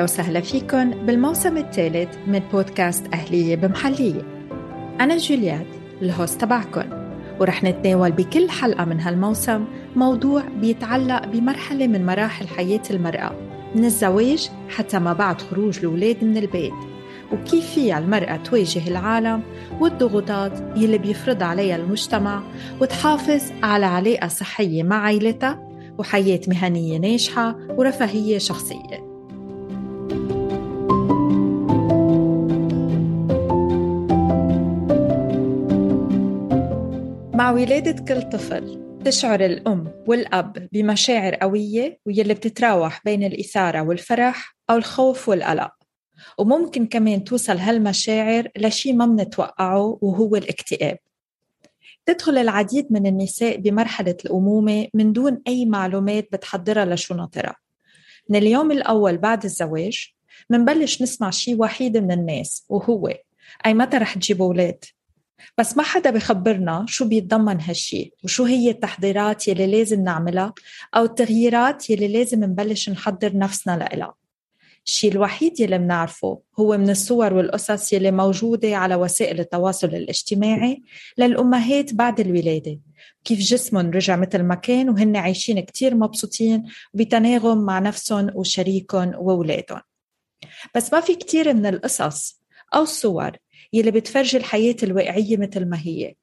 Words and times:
أهلا 0.00 0.12
وسهلا 0.12 0.40
فيكم 0.40 0.90
بالموسم 0.90 1.56
الثالث 1.56 2.08
من 2.26 2.38
بودكاست 2.52 3.06
أهلية 3.14 3.56
بمحلية. 3.56 4.22
أنا 5.00 5.16
جوليات 5.16 5.66
الهوست 6.02 6.40
تبعكم 6.40 6.82
ورح 7.40 7.64
نتناول 7.64 8.12
بكل 8.12 8.50
حلقة 8.50 8.84
من 8.84 9.00
هالموسم 9.00 9.64
موضوع 9.96 10.42
بيتعلق 10.60 11.26
بمرحلة 11.26 11.86
من 11.86 12.06
مراحل 12.06 12.48
حياة 12.48 12.82
المرأة 12.90 13.32
من 13.74 13.84
الزواج 13.84 14.50
حتى 14.68 14.98
ما 14.98 15.12
بعد 15.12 15.40
خروج 15.40 15.78
الأولاد 15.78 16.24
من 16.24 16.36
البيت 16.36 16.72
وكيف 17.32 17.70
فيها 17.70 17.98
المرأة 17.98 18.36
تواجه 18.36 18.88
العالم 18.88 19.42
والضغوطات 19.80 20.76
يلي 20.76 20.98
بيفرض 20.98 21.42
عليها 21.42 21.76
المجتمع 21.76 22.42
وتحافظ 22.80 23.42
على 23.62 23.86
علاقة 23.86 24.28
صحية 24.28 24.82
مع 24.82 24.96
عائلتها 24.96 25.68
وحياة 25.98 26.40
مهنية 26.48 26.98
ناجحة 26.98 27.56
ورفاهية 27.68 28.38
شخصية. 28.38 29.09
مع 37.50 37.56
ولادة 37.56 38.04
كل 38.04 38.22
طفل 38.22 38.98
تشعر 39.04 39.40
الأم 39.40 40.04
والأب 40.06 40.68
بمشاعر 40.72 41.34
قوية 41.34 41.98
ويلي 42.06 42.34
بتتراوح 42.34 43.00
بين 43.04 43.24
الإثارة 43.24 43.82
والفرح 43.82 44.56
أو 44.70 44.76
الخوف 44.76 45.28
والقلق. 45.28 45.72
وممكن 46.38 46.86
كمان 46.86 47.24
توصل 47.24 47.56
هالمشاعر 47.56 48.48
لشي 48.56 48.92
ما 48.92 49.06
منتوقعه 49.06 49.98
وهو 50.02 50.36
الاكتئاب. 50.36 50.98
تدخل 52.06 52.38
العديد 52.38 52.86
من 52.90 53.06
النساء 53.06 53.56
بمرحلة 53.56 54.16
الأمومة 54.24 54.86
من 54.94 55.12
دون 55.12 55.42
أي 55.46 55.66
معلومات 55.66 56.28
بتحضرها 56.32 56.84
لشو 56.84 57.14
ناطرها 57.14 57.56
من 58.28 58.36
اليوم 58.36 58.72
الأول 58.72 59.18
بعد 59.18 59.44
الزواج 59.44 60.14
منبلش 60.50 61.02
نسمع 61.02 61.30
شي 61.30 61.54
وحيد 61.54 61.96
من 61.96 62.12
الناس 62.12 62.64
وهو 62.68 63.14
أي 63.66 63.74
متى 63.74 63.96
رح 63.96 64.14
تجيب 64.14 64.42
أولاد؟ 64.42 64.84
بس 65.58 65.76
ما 65.76 65.82
حدا 65.82 66.10
بخبرنا 66.10 66.84
شو 66.88 67.08
بيتضمن 67.08 67.60
هالشي 67.60 68.12
وشو 68.24 68.44
هي 68.44 68.70
التحضيرات 68.70 69.48
يلي 69.48 69.66
لازم 69.66 70.04
نعملها 70.04 70.54
أو 70.96 71.04
التغييرات 71.04 71.90
يلي 71.90 72.08
لازم 72.08 72.44
نبلش 72.44 72.90
نحضر 72.90 73.36
نفسنا 73.36 73.76
لإلها. 73.76 74.14
الشيء 74.86 75.12
الوحيد 75.12 75.60
يلي 75.60 75.78
بنعرفه 75.78 76.40
هو 76.58 76.78
من 76.78 76.90
الصور 76.90 77.34
والقصص 77.34 77.92
يلي 77.92 78.10
موجودة 78.10 78.76
على 78.76 78.94
وسائل 78.94 79.40
التواصل 79.40 79.86
الاجتماعي 79.86 80.82
للأمهات 81.18 81.94
بعد 81.94 82.20
الولادة. 82.20 82.78
كيف 83.24 83.38
جسمهم 83.38 83.90
رجع 83.90 84.16
مثل 84.16 84.42
ما 84.42 84.54
كان 84.54 84.90
وهن 84.90 85.16
عايشين 85.16 85.60
كتير 85.60 85.94
مبسوطين 85.94 86.66
بتناغم 86.94 87.58
مع 87.58 87.78
نفسهم 87.78 88.30
وشريكهم 88.34 89.12
وولادهم 89.16 89.80
بس 90.74 90.92
ما 90.92 91.00
في 91.00 91.14
كتير 91.14 91.54
من 91.54 91.66
القصص 91.66 92.40
أو 92.74 92.82
الصور 92.82 93.30
يلي 93.72 93.90
بتفرجي 93.90 94.36
الحياة 94.36 94.76
الواقعية 94.82 95.36
مثل 95.36 95.64
ما 95.64 95.78
هي. 95.80 96.14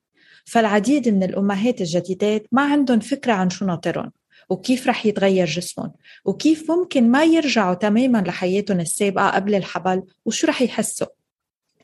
فالعديد 0.46 1.10
من 1.10 1.24
الأمهات 1.24 1.82
الجديدات 1.82 2.46
ما 2.52 2.62
عندهم 2.62 3.00
فكرة 3.00 3.34
عن 3.34 3.50
شو 3.50 3.66
ناطرهم 3.66 4.12
وكيف 4.50 4.88
رح 4.88 5.06
يتغير 5.06 5.46
جسمهم 5.46 5.94
وكيف 6.26 6.72
ممكن 6.72 7.12
ما 7.12 7.24
يرجعوا 7.24 7.74
تماما 7.74 8.18
لحياتهم 8.18 8.80
السابقة 8.80 9.30
قبل 9.30 9.56
الحبل 9.56 10.04
وشو 10.26 10.48
رح 10.48 10.62
يحسوا. 10.62 11.08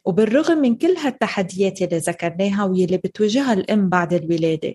وبالرغم 0.05 0.57
من 0.57 0.75
كل 0.75 0.95
هالتحديات 0.97 1.81
اللي 1.81 1.97
ذكرناها 1.97 2.63
واللي 2.63 2.97
بتواجهها 2.97 3.53
الأم 3.53 3.89
بعد 3.89 4.13
الولادة 4.13 4.73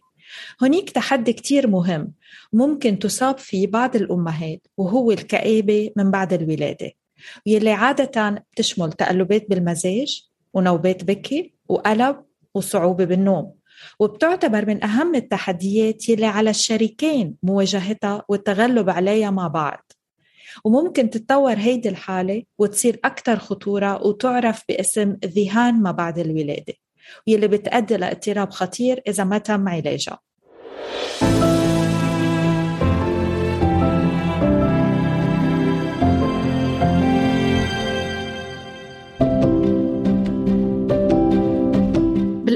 هناك 0.63 0.91
تحدي 0.91 1.33
كتير 1.33 1.67
مهم 1.67 2.13
ممكن 2.53 2.99
تصاب 2.99 3.39
فيه 3.39 3.67
بعض 3.67 3.97
الأمهات 3.97 4.67
وهو 4.77 5.11
الكآبة 5.11 5.91
من 5.97 6.11
بعد 6.11 6.33
الولادة 6.33 6.93
واللي 7.47 7.71
عادة 7.71 8.45
بتشمل 8.53 8.93
تقلبات 8.93 9.51
بالمزاج 9.51 10.29
ونوبات 10.59 11.05
بكي 11.05 11.55
وقلب 11.69 12.17
وصعوبة 12.55 13.05
بالنوم. 13.05 13.55
وبتعتبر 14.01 14.67
من 14.67 14.85
أهم 14.85 15.15
التحديات 15.15 16.09
يلي 16.09 16.27
على 16.27 16.51
الشريكين 16.51 17.35
مواجهتها 17.43 18.25
والتغلب 18.29 18.91
عليها 18.91 19.31
مع 19.31 19.49
بعض. 19.49 19.93
وممكن 20.65 21.11
تتطور 21.11 21.55
هيدي 21.55 21.89
الحالة 21.89 22.43
وتصير 22.59 23.01
أكثر 23.05 23.37
خطورة 23.39 24.07
وتعرف 24.07 24.63
باسم 24.69 25.17
ذهان 25.25 25.83
ما 25.83 25.91
بعد 25.91 26.19
الولادة 26.19 26.75
واللي 27.29 27.49
بتؤدي 27.49 27.97
لإضطراب 27.97 28.51
خطير 28.51 29.03
إذا 29.09 29.25
ما 29.25 29.39
تم 29.39 29.69
علاجها. 29.69 30.19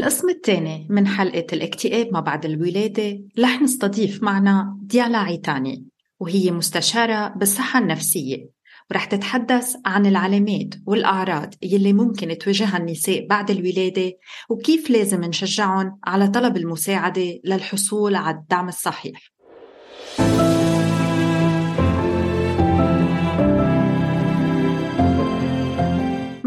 بالقسم 0.02 0.28
الثاني 0.28 0.86
من 0.90 1.06
حلقة 1.06 1.46
الاكتئاب 1.52 2.12
ما 2.12 2.20
بعد 2.20 2.44
الولادة 2.44 3.20
رح 3.38 3.62
نستضيف 3.62 4.22
معنا 4.22 4.78
ديالا 4.82 5.18
عيتاني 5.18 5.84
وهي 6.20 6.50
مستشارة 6.50 7.28
بالصحة 7.28 7.80
النفسية 7.80 8.48
ورح 8.91 9.04
تتحدث 9.04 9.76
عن 9.86 10.06
العلامات 10.06 10.74
والأعراض 10.86 11.54
يلي 11.62 11.92
ممكن 11.92 12.38
تواجهها 12.38 12.76
النساء 12.76 13.26
بعد 13.26 13.50
الولادة 13.50 14.12
وكيف 14.50 14.91
لازم 14.91 15.24
نشجعهم 15.24 15.98
على 16.04 16.28
طلب 16.28 16.56
المساعدة 16.56 17.41
للحصول 17.44 18.14
على 18.14 18.36
الدعم 18.36 18.68
الصحيح. 18.68 19.31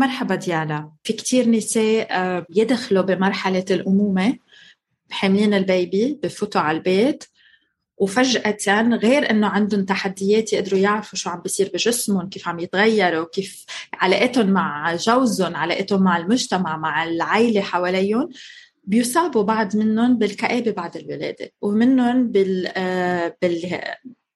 مرحبا 0.05 0.35
ديالا. 0.35 0.91
في 1.03 1.13
كتير 1.13 1.49
نساء 1.49 2.07
آه، 2.11 2.45
يدخلوا 2.49 3.03
بمرحلة 3.03 3.65
الأمومة 3.71 4.37
حاملين 5.11 5.53
ال 5.53 5.67
baby 5.67 6.19
بفوتوا 6.23 6.61
على 6.61 6.77
البيت 6.77 7.23
وفجأة 7.97 8.81
غير 8.81 9.31
إنه 9.31 9.47
عندهم 9.47 9.85
تحديات 9.85 10.53
يقدروا 10.53 10.79
يعرفوا 10.79 11.17
شو 11.17 11.29
عم 11.29 11.41
بيصير 11.41 11.71
بجسمهم، 11.73 12.29
كيف 12.29 12.47
عم 12.47 12.59
يتغيروا، 12.59 13.25
كيف 13.33 13.65
علاقتهم 13.93 14.49
مع 14.49 14.95
جوزهم، 14.95 15.55
علاقتهم 15.55 16.03
مع 16.03 16.17
المجتمع، 16.17 16.77
مع 16.77 17.03
العائلة 17.03 17.61
حواليهم، 17.61 18.29
بيصابوا 18.83 19.43
بعض 19.43 19.75
منهم 19.75 20.17
بالكآبة 20.17 20.71
بعد 20.71 20.97
الولادة 20.97 21.51
ومنهم 21.61 22.27
بال, 22.31 22.71
آه، 22.77 23.37
بال 23.41 23.81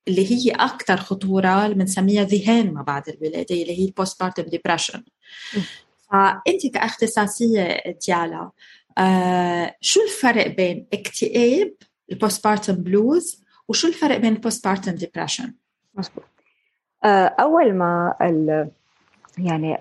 اللي 0.09 0.31
هي 0.31 0.51
أكثر 0.51 0.97
خطورة 0.97 1.65
اللي 1.65 1.75
بنسميها 1.75 2.23
ذهان 2.23 2.73
ما 2.73 2.81
بعد 2.81 3.09
الولادة 3.09 3.55
اللي 3.55 3.79
هي 3.79 3.85
ال 3.85 4.19
postpartum 4.23 4.43
depression 4.43 5.03
فأنت 6.11 6.67
كأختصاصية 6.73 7.83
ديالا 8.07 8.49
آه 8.97 9.75
شو 9.81 9.99
الفرق 10.03 10.47
بين 10.47 10.87
اكتئاب 10.93 11.73
ال 12.11 12.43
postpartum 12.43 12.75
blues 12.75 13.43
وشو 13.67 13.87
الفرق 13.87 14.17
بين 14.17 14.33
ال 14.33 14.65
postpartum 14.65 14.91
depression؟ 14.91 15.53
آه 17.03 17.35
أول 17.39 17.73
ما 17.73 18.15
ال 18.21 18.69
يعني 19.37 19.77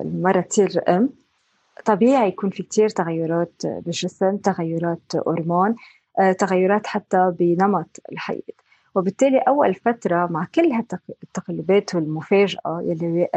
المرة 0.00 0.40
تصير 0.40 0.82
أم 0.88 1.10
طبيعي 1.84 2.28
يكون 2.28 2.50
في 2.50 2.62
كتير 2.62 2.88
تغيرات 2.88 3.62
بالجسم 3.64 4.36
تغيرات 4.36 5.12
هرمون 5.26 5.76
آه، 6.18 6.32
تغيرات 6.32 6.86
حتى 6.86 7.32
بنمط 7.38 8.00
الحياة. 8.12 8.40
وبالتالي 8.94 9.38
أول 9.38 9.74
فترة 9.74 10.26
مع 10.26 10.46
كل 10.54 10.72
هالتقلبات 10.72 11.94
والمفاجأة 11.94 12.82
يلي 12.84 13.28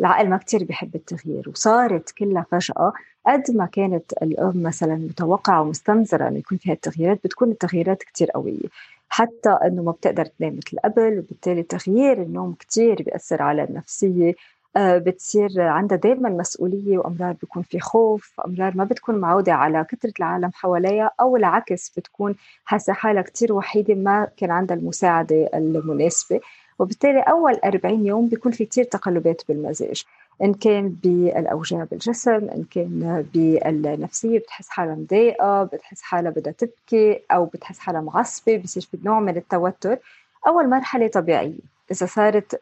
العقل 0.00 0.28
ما 0.28 0.36
كتير 0.36 0.64
بيحب 0.64 0.94
التغيير 0.94 1.48
وصارت 1.48 2.10
كلها 2.10 2.46
فجأة 2.50 2.92
قد 3.26 3.50
ما 3.50 3.66
كانت 3.66 4.12
الأم 4.22 4.62
مثلا 4.62 4.94
متوقعة 4.94 5.62
ومستنظرة 5.62 6.28
إنه 6.28 6.38
يكون 6.38 6.58
فيها 6.58 6.72
التغييرات 6.72 7.20
بتكون 7.24 7.50
التغييرات 7.50 8.02
كتير 8.02 8.30
قوية 8.30 8.68
حتى 9.08 9.50
إنه 9.50 9.82
ما 9.82 9.92
بتقدر 9.92 10.24
تنام 10.24 10.56
مثل 10.56 10.78
قبل 10.84 11.18
وبالتالي 11.18 11.62
تغيير 11.62 12.22
النوم 12.22 12.54
كتير 12.54 13.02
بيأثر 13.02 13.42
على 13.42 13.64
النفسية 13.64 14.34
بتصير 14.78 15.60
عندها 15.60 15.98
دائما 15.98 16.28
مسؤولية 16.28 16.98
وأمرار 16.98 17.32
بيكون 17.32 17.62
في 17.62 17.80
خوف 17.80 18.40
أمرار 18.46 18.76
ما 18.76 18.84
بتكون 18.84 19.14
معودة 19.14 19.52
على 19.52 19.84
كثرة 19.84 20.12
العالم 20.18 20.50
حواليها 20.54 21.10
أو 21.20 21.36
العكس 21.36 21.92
بتكون 21.96 22.34
حاسة 22.64 22.92
حالها 22.92 23.22
كتير 23.22 23.52
وحيدة 23.52 23.94
ما 23.94 24.28
كان 24.36 24.50
عندها 24.50 24.76
المساعدة 24.76 25.50
المناسبة. 25.54 26.40
وبالتالي 26.78 27.20
أول 27.20 27.54
40 27.64 28.06
يوم 28.06 28.28
بيكون 28.28 28.52
في 28.52 28.64
كتير 28.64 28.84
تقلبات 28.84 29.42
بالمزاج 29.48 30.02
إن 30.42 30.54
كان 30.54 30.88
بالأوجاع 30.88 31.84
بالجسم 31.84 32.30
إن 32.48 32.64
كان 32.70 33.24
بالنفسية 33.34 34.38
بتحس 34.38 34.68
حالها 34.68 34.94
مضايقة 34.94 35.64
بتحس 35.64 36.02
حالها 36.02 36.30
بدها 36.30 36.52
تبكي 36.52 37.20
أو 37.32 37.44
بتحس 37.44 37.78
حالها 37.78 38.00
معصبة 38.00 38.56
بصير 38.56 38.82
في 38.90 38.98
نوع 39.04 39.20
من 39.20 39.36
التوتر. 39.36 39.98
أول 40.46 40.70
مرحلة 40.70 41.06
طبيعية. 41.08 41.73
اذا 41.90 42.06
صارت 42.06 42.60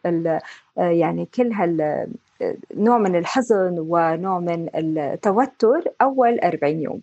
يعني 0.77 1.27
كل 1.35 1.53
هال 1.53 2.07
نوع 2.77 2.99
من 2.99 3.17
الحزن 3.17 3.77
ونوع 3.79 4.39
من 4.39 4.69
التوتر 4.75 5.83
أول 6.03 6.41
40 6.41 6.81
يوم. 6.81 7.01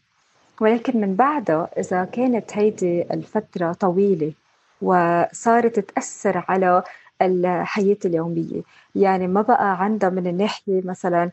ولكن 0.62 1.02
من 1.02 1.16
بعدها 1.16 1.70
إذا 1.78 2.06
كانت 2.06 2.58
هيدي 2.58 3.02
الفترة 3.14 3.74
طويلة 3.74 4.34
وصارت 4.82 5.80
تأثر 5.80 6.46
على 6.50 6.84
الحياة 7.22 7.98
اليومية 8.06 8.62
يعني 8.96 9.28
ما 9.28 9.42
بقى 9.42 9.84
عندها 9.84 10.10
من 10.10 10.28
الناحية 10.28 10.82
مثلا 10.86 11.32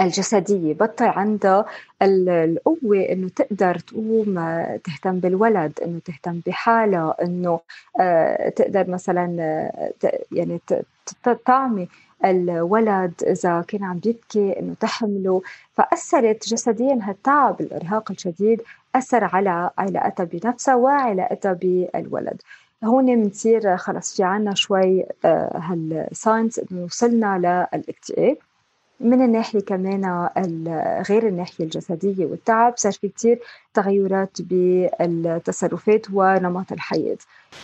الجسدية 0.00 0.74
بطل 0.74 1.04
عندها 1.04 1.66
القوة 2.02 3.00
إنه 3.12 3.28
تقدر 3.28 3.78
تقوم 3.78 4.38
آه، 4.38 4.76
تهتم 4.84 5.20
بالولد 5.20 5.80
إنه 5.84 5.98
تهتم 6.04 6.40
بحالها 6.46 7.16
إنه 7.22 7.60
آه، 8.00 8.48
تقدر 8.48 8.90
مثلا 8.90 9.36
آه، 9.40 9.92
يعني 10.32 10.60
تعمي 11.46 11.88
الولد 12.24 13.12
إذا 13.26 13.64
كان 13.68 13.84
عم 13.84 14.00
يبكي 14.06 14.58
إنه 14.60 14.74
تحمله. 14.80 15.42
فأثرت 15.74 16.48
جسديا 16.48 16.98
هالتعب 17.02 17.60
الإرهاق 17.60 18.10
الشديد 18.10 18.62
أثر 18.94 19.24
على 19.24 19.70
علاقتها 19.78 20.24
بنفسها 20.24 20.74
وعلاقتها 20.74 21.52
بالولد. 21.52 22.42
هون 22.84 23.06
بنصير 23.22 23.76
خلص 23.76 24.16
في 24.16 24.22
عنا 24.24 24.54
شوي 24.54 25.06
هالساينس 25.54 26.58
إنه 26.58 26.84
وصلنا 26.84 27.68
للإكتئاب. 27.74 28.36
من 29.00 29.22
الناحية 29.24 29.60
كمان 29.60 30.28
غير 31.08 31.28
الناحية 31.28 31.64
الجسدية 31.64 32.26
والتعب 32.26 32.74
صار 32.76 32.92
في 32.92 33.08
كتير 33.08 33.40
تغيرات 33.74 34.42
بالتصرفات 34.42 36.06
ونمط 36.12 36.72
الحياة. 36.72 37.16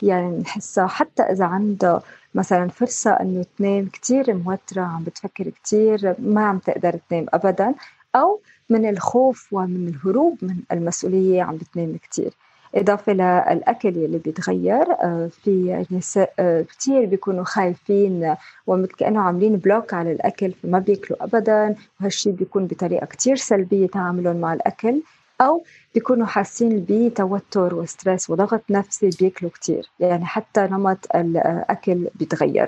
يعني 0.02 0.38
نحسها 0.38 0.87
حتى 0.87 1.23
إذا 1.23 1.44
عندها 1.44 2.02
مثلا 2.34 2.69
فرصة 2.69 3.11
إنه 3.11 3.44
تنام 3.58 3.87
كتير 3.88 4.34
موترة 4.34 4.82
عم 4.82 5.05
بتفكر 5.05 5.49
كتير 5.49 6.14
ما 6.19 6.44
عم 6.44 6.58
تقدر 6.58 6.99
تنام 7.11 7.26
أبدا 7.34 7.75
أو 8.14 8.40
من 8.70 8.88
الخوف 8.88 9.49
ومن 9.52 9.88
الهروب 9.88 10.38
من 10.43 10.56
المسؤولية 10.73 11.43
عم 11.43 11.56
بتنام 11.56 11.96
كتير. 11.96 12.32
إضافة 12.75 13.13
للأكل 13.13 13.89
اللي 13.89 14.19
بيتغير 14.19 14.93
آه، 14.93 15.31
في 15.45 15.85
نساء 15.91 16.33
آه، 16.39 16.63
كتير 16.63 17.07
بيكونوا 17.07 17.45
خايفين 17.45 18.35
ومثل 18.67 18.93
كأنه 18.93 19.21
عاملين 19.21 19.57
block 19.56 19.94
على 19.95 20.13
الأكل 20.13 20.53
فما 20.53 20.79
بياكلوا 20.79 21.25
أبدا 21.25 21.75
وهالشي 22.01 22.33
بيكون 22.33 22.67
بطريقة 22.67 23.07
كتير 23.07 23.37
سلبية 23.37 23.87
تعاملهم 23.87 24.37
مع 24.37 24.53
الأكل 24.53 25.03
أو 25.41 25.65
بيكونوا 25.95 26.27
حاسين 26.27 26.87
بتوتر 26.89 27.75
و 27.75 27.83
stress 27.83 28.31
وضغط 28.31 28.63
نفسي 28.71 29.11
بياكلوا 29.21 29.51
كتير 29.51 29.91
يعني 30.01 30.25
حتى 30.25 30.61
نمط 30.61 30.99
الأكل 31.15 32.09
بيتغير. 32.15 32.67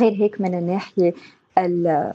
غير 0.00 0.12
هيك 0.12 0.40
من 0.40 0.54
الناحية 0.54 1.14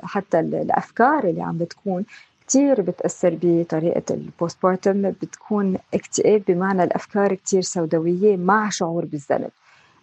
حتى 0.03 0.39
الأفكار 0.39 1.23
اللي 1.23 1.41
عم 1.41 1.57
بتكون 1.57 2.06
كتير 2.47 2.81
بتأثر 2.81 3.38
بطريقة 3.41 4.03
البوستبارتم 4.11 5.11
بتكون 5.11 5.77
اكتئاب 5.94 6.41
بمعنى 6.47 6.83
الأفكار 6.83 7.33
كتير 7.33 7.61
سوداوية 7.61 8.38
مع 8.38 8.69
شعور 8.69 9.05
بالذنب. 9.05 9.49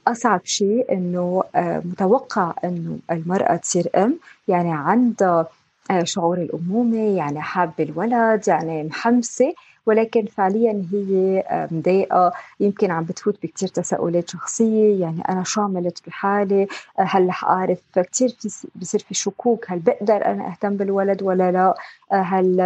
أصعب 0.09 0.41
شيء 0.45 0.93
إنه 0.93 1.43
آه، 1.55 1.83
متوقع 1.85 2.53
إنه 2.65 2.99
المرأة 3.11 3.57
تصير 3.57 3.89
أم 3.97 4.19
يعني 4.49 4.73
عندها 4.73 5.47
آه، 5.91 6.05
شعور 6.05 6.39
الأمومة 6.39 7.17
يعني 7.17 7.41
حابة 7.41 7.75
الولد 7.81 8.49
يعني 8.49 8.83
محمسة. 8.85 9.55
ولكن 9.87 10.27
فعليا 10.27 10.85
هي 10.93 11.39
آه، 11.49 11.69
مضايقة. 11.71 12.33
يمكن 12.61 12.91
عم 12.91 13.05
بتفوت 13.05 13.43
بكتير 13.43 13.69
تساؤلات 13.69 14.31
شخصية. 14.31 15.01
يعني 15.01 15.23
أنا 15.29 15.45
شو 15.45 15.61
عملت 15.61 16.07
بحالي؟ 16.07 16.63
آه، 16.99 17.03
هل 17.03 17.29
رح 17.29 17.45
أعرف؟ 17.45 17.79
كثير 17.95 18.29
في 18.29 18.69
بصير 18.77 19.01
في 19.01 19.15
شكوك. 19.15 19.71
هل 19.71 19.79
بقدر 19.79 20.27
أنا 20.27 20.49
أهتم 20.49 20.77
بالولد 20.77 21.23
ولا 21.23 21.53
لا؟ 21.53 21.75
آه، 22.13 22.23
هل 22.23 22.61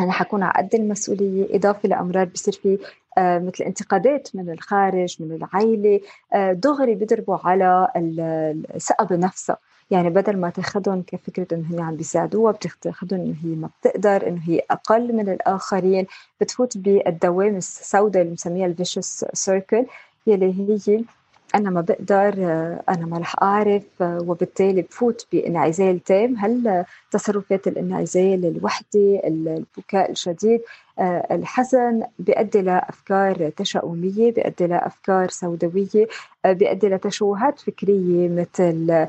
أنا 0.00 0.12
حكون 0.12 0.42
على 0.42 0.52
قد 0.56 0.74
المسؤولية؟ 0.74 1.56
إضافة 1.56 1.88
لأمراض 1.88 2.28
بصير 2.32 2.54
في 2.54 2.78
مثل 3.18 3.64
انتقادات 3.64 4.28
من 4.34 4.50
الخارج 4.50 5.16
من 5.20 5.32
العائله 5.32 6.00
دغري 6.52 6.94
بيضربوا 6.94 7.36
على 7.44 7.88
الثقة 8.74 9.04
بنفسها. 9.04 9.56
يعني 9.92 10.10
بدل 10.10 10.36
ما 10.36 10.50
تأخذهم 10.50 11.02
كفكرة 11.06 11.46
إنه 11.56 11.74
هي 11.74 11.80
عم 11.82 11.96
بيساعدوها 11.96 12.52
بتأخذهم 12.52 13.20
إنه 13.20 13.34
هي 13.44 13.56
ما 13.56 13.70
بتقدر 13.80 14.28
إنه 14.28 14.40
هي 14.44 14.62
أقل 14.70 15.12
من 15.12 15.28
الآخرين. 15.28 16.06
بتفوت 16.40 16.78
بالدوامه 16.78 17.56
السوداء 17.58 18.22
اللي 18.22 18.30
بنسميها 18.30 18.66
الفيشس 18.66 19.24
سيركل 19.32 19.86
يلي 20.26 20.54
هي 20.60 21.04
أنا 21.54 21.70
ما 21.70 21.80
بقدر 21.80 22.34
أنا 22.88 23.06
ما 23.06 23.18
رح 23.18 23.42
أعرف 23.42 23.82
وبالتالي 24.00 24.82
بفوت 24.82 25.26
بإنعزال 25.32 26.04
تام. 26.04 26.36
هل 26.36 26.84
تصرفات 27.10 27.66
الإنعزال 27.66 28.44
الوحدة 28.56 29.20
البكاء 29.24 30.10
الشديد 30.10 30.60
الحزن 31.30 32.02
بيؤدي 32.18 32.62
لأفكار 32.62 33.50
تشاؤمية 33.50 34.32
بيؤدي 34.32 34.66
لأفكار 34.66 35.28
سوداوية 35.28 36.08
بيؤدي 36.46 36.88
لتشوهات 36.88 37.60
فكرية 37.60 38.28
مثل 38.28 39.06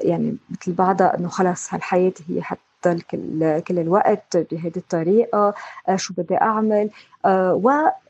يعني 0.00 0.36
مثل 0.50 0.72
بعضها 0.72 1.18
إنه 1.18 1.28
خلص 1.28 1.74
هالحياة 1.74 2.12
هي 2.28 2.42
حتى 2.42 2.94
كل 3.10 3.60
كل 3.60 3.78
الوقت 3.78 4.36
بهذه 4.36 4.76
الطريقة 4.76 5.54
شو 5.96 6.14
بدي 6.14 6.36
أعمل؟ 6.36 6.90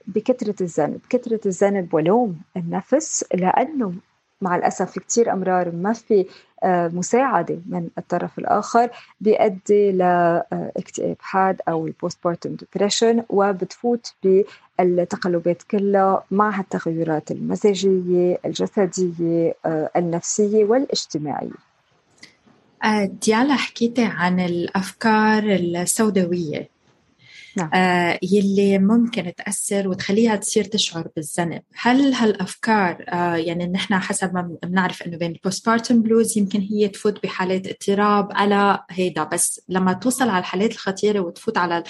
وبكثره 0.08 0.54
الذنب. 0.60 1.00
كثرة 1.10 1.40
الذنب 1.46 1.94
ولوم 1.94 2.40
النفس 2.56 3.24
لأنه 3.34 3.92
مع 4.40 4.56
الأسف 4.56 4.90
في 4.90 5.00
كتير 5.00 5.32
أمرار 5.32 5.70
ما 5.70 5.92
في 5.92 6.26
مساعدة 6.64 7.58
من 7.66 7.88
الطرف 7.98 8.38
الآخر 8.38 8.90
بيؤدي 9.20 9.92
لاكتئاب 9.92 11.16
حاد 11.20 11.60
أو 11.68 11.86
ال 11.86 12.18
postpartum 12.24 12.54
depression 12.54 13.22
وبتفوت 13.28 14.14
بالتقلبات 14.78 15.62
كلها 15.62 16.24
مع 16.30 16.60
التغيرات 16.60 17.30
المزاجية 17.30 18.38
الجسدية 18.44 19.54
النفسية 19.96 20.64
والاجتماعية. 20.64 21.50
آه، 22.84 23.04
ديالا 23.04 23.54
حكيتي 23.54 24.04
عن 24.04 24.40
الأفكار 24.40 25.42
السوداوية. 25.44 26.68
نعم. 27.56 27.70
آه 27.74 28.18
يلي 28.22 28.78
ممكن 28.78 29.32
تأثر 29.34 29.88
وتخليها 29.88 30.36
تصير 30.36 30.64
تشعر 30.64 31.08
بالذنب. 31.16 31.62
هل 31.74 32.14
هالأفكار 32.14 33.04
آه 33.08 33.36
يعني 33.36 33.66
نحن 33.66 33.94
حسب 33.94 34.34
ما 34.34 34.56
بنعرف 34.62 35.02
أنه 35.02 35.16
بين 35.16 35.32
ال 35.32 35.39
postpartum 35.39 36.02
blues 36.02 36.38
يمكن 36.38 36.60
هي 36.60 36.88
تفوت 36.88 37.22
بحالات 37.22 37.66
اضطراب 37.66 38.28
على 38.32 38.84
هيدا 38.90 39.24
بس 39.24 39.60
لما 39.68 39.92
توصل 39.92 40.28
على 40.28 40.38
الحالات 40.38 40.72
الخطيرة 40.72 41.20
وتفوت 41.20 41.58
على 41.58 41.82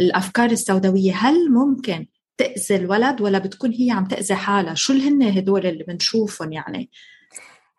الأفكار 0.00 0.50
السوداوية 0.50 1.12
هل 1.14 1.50
ممكن 1.50 2.06
تأذي 2.36 2.76
الولد 2.76 3.20
ولا 3.20 3.38
بتكون 3.38 3.70
هي 3.70 3.90
عم 3.90 4.04
تأذي 4.04 4.34
حالها؟ 4.34 4.74
شو 4.74 4.92
هن 4.92 5.22
هدول 5.22 5.66
اللي 5.66 5.84
بنشوفهم 5.84 6.52
يعني؟ 6.52 6.90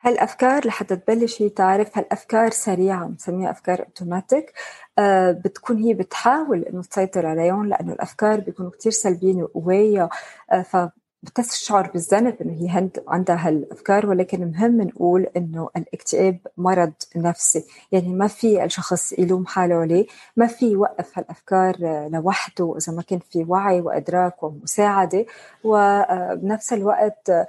هالأفكار 0.03 0.67
لحتى 0.67 0.96
تبلش 0.96 1.41
هي 1.41 1.50
تعرف 1.50 1.98
هالأفكار 1.98 2.50
سريعة 2.50 3.05
بنسميها 3.08 3.51
أفكار 3.51 3.79
اوتوماتيك 3.79 4.53
آه 5.00 5.31
بتكون 5.31 5.77
هي 5.77 5.93
بتحاول 5.93 6.63
إنه 6.63 6.81
تسيطر 6.84 7.25
عليهم 7.25 7.65
لأنه 7.65 7.93
الأفكار 7.93 8.39
بيكونوا 8.39 8.72
كتير 8.72 8.91
سلبيين 8.91 9.43
وقوية. 9.43 10.10
آه 10.51 10.91
بتشعر 11.24 11.91
بالذنب 11.93 12.36
إنه 12.41 12.53
هي 12.53 12.89
عندها 13.08 13.48
هالأفكار 13.48 14.08
ولكن 14.08 14.46
مهم 14.51 14.81
نقول 14.81 15.27
إنه 15.38 15.70
الاكتئاب 15.77 16.38
مرض 16.58 16.93
نفسي. 17.15 17.65
يعني 17.91 18.08
ما 18.13 18.27
في 18.27 18.63
الشخص 18.63 19.13
يلوم 19.20 19.46
حاله 19.46 19.75
عليه 19.75 20.05
ما 20.38 20.48
في 20.48 20.72
يوقف 20.72 21.17
هالأفكار 21.20 21.75
لوحده 22.13 22.75
إذا 22.77 22.93
ما 22.93 23.01
كان 23.01 23.20
في 23.20 23.43
وعي 23.48 23.81
وإدراك 23.81 24.43
ومساعدة. 24.43 25.25
وبنفس 25.63 26.74
الوقت 26.74 27.29
آه، 27.29 27.48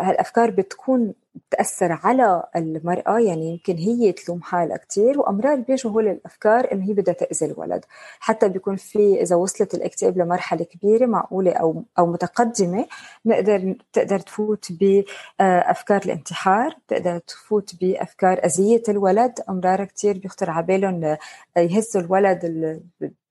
هالأفكار 0.00 0.50
بتكون 0.50 1.14
بتأثر 1.48 1.92
على 1.92 2.42
المرأة 2.56 3.18
يعني 3.18 3.50
يمكن 3.50 3.76
هي 3.76 4.12
تلوم 4.12 4.42
حالها 4.42 4.76
كثير 4.76 5.20
وأمرار 5.20 5.56
بيجوا 5.60 5.92
هول 5.92 6.08
الأفكار 6.08 6.72
إنه 6.72 6.84
هي 6.88 6.92
بدها 6.92 7.14
تأذي 7.14 7.52
الولد. 7.52 7.84
حتى 8.20 8.48
بيكون 8.48 8.76
في 8.76 9.22
إذا 9.22 9.36
وصلت 9.36 9.74
الاكتئاب 9.74 10.18
لمرحلة 10.18 10.64
كبيرة 10.64 11.06
معقولة 11.06 11.52
أو 11.52 11.82
أو 11.98 12.06
متقدمة 12.06 12.86
نقدر 13.26 13.74
تقدر 13.92 14.18
تفوت 14.18 14.72
بأفكار 14.72 16.02
الانتحار 16.04 16.76
تقدر 16.88 17.18
تفوت 17.18 17.74
بأفكار 17.80 18.44
أذية 18.44 18.82
الولد. 18.88 19.40
أمرار 19.48 19.84
كثير 19.84 20.18
بيخطر 20.18 20.50
على 20.50 20.66
بالهم 20.66 21.16
يهزوا 21.56 22.02
الولد 22.02 22.44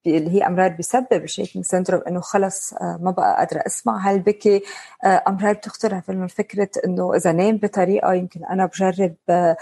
اللي 0.07 0.31
هي 0.31 0.47
أمرار 0.47 0.77
بسبب 0.77 1.23
ال 1.23 1.28
shaking 1.28 1.65
syndrome 1.65 2.01
إنه 2.07 2.19
خلص 2.19 2.73
آه، 2.73 2.99
ما 3.01 3.11
بقى 3.11 3.37
قادرة 3.37 3.63
أسمع 3.67 3.97
هالبكي 4.09 4.63
آه، 5.03 5.23
أمرار 5.27 5.55
بتخطر 5.55 6.01
في 6.01 6.27
فكرة 6.27 6.69
إنه 6.85 7.15
إذا 7.15 7.31
نام 7.31 7.57
بطريقة 7.57 8.13
يمكن 8.13 8.45
أنا 8.45 8.65
بجرب 8.65 9.15
آه، 9.29 9.57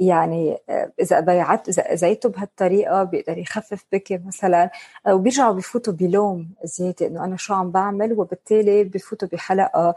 يعني 0.00 0.58
إذا 1.00 1.20
بيعت 1.20 1.68
إذا 1.68 1.92
أذيته 1.92 2.28
بهالطريقة 2.28 3.02
بيقدر 3.04 3.38
يخفف 3.38 3.84
بكي 3.92 4.20
مثلا 4.26 4.70
وبيرجعوا 5.08 5.54
بفوتوا 5.54 5.92
بلوم 5.92 6.48
زيادة 6.64 7.06
إنه 7.06 7.24
أنا 7.24 7.36
شو 7.36 7.54
عم 7.54 7.70
بعمل؟ 7.70 8.12
وبالتالي 8.12 8.84
بفوتوا 8.84 9.28
بحلقة 9.32 9.94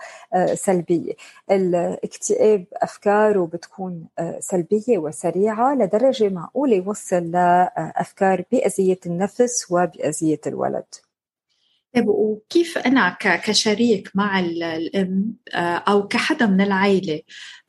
سلبية. 0.53 1.13
الاكتئاب 1.51 2.65
افكاره 2.73 3.45
بتكون 3.53 4.07
سلبية 4.39 4.97
وسريعة 4.97 5.75
لدرجة 5.75 6.29
معقولة 6.29 6.75
يوصل 6.75 7.31
لأفكار 7.31 8.43
بأذية 8.51 8.99
النفس 9.05 9.44
وبأذية 9.69 10.41
الولد. 10.47 10.85
طيب 11.95 12.07
وكيف 12.07 12.77
أنا 12.77 13.17
كشريك 13.21 14.11
مع 14.15 14.39
الأم 14.39 15.33
آه، 15.53 15.57
أو 15.75 16.07
كحدا 16.07 16.45
من 16.45 16.61
العائلة 16.61 17.21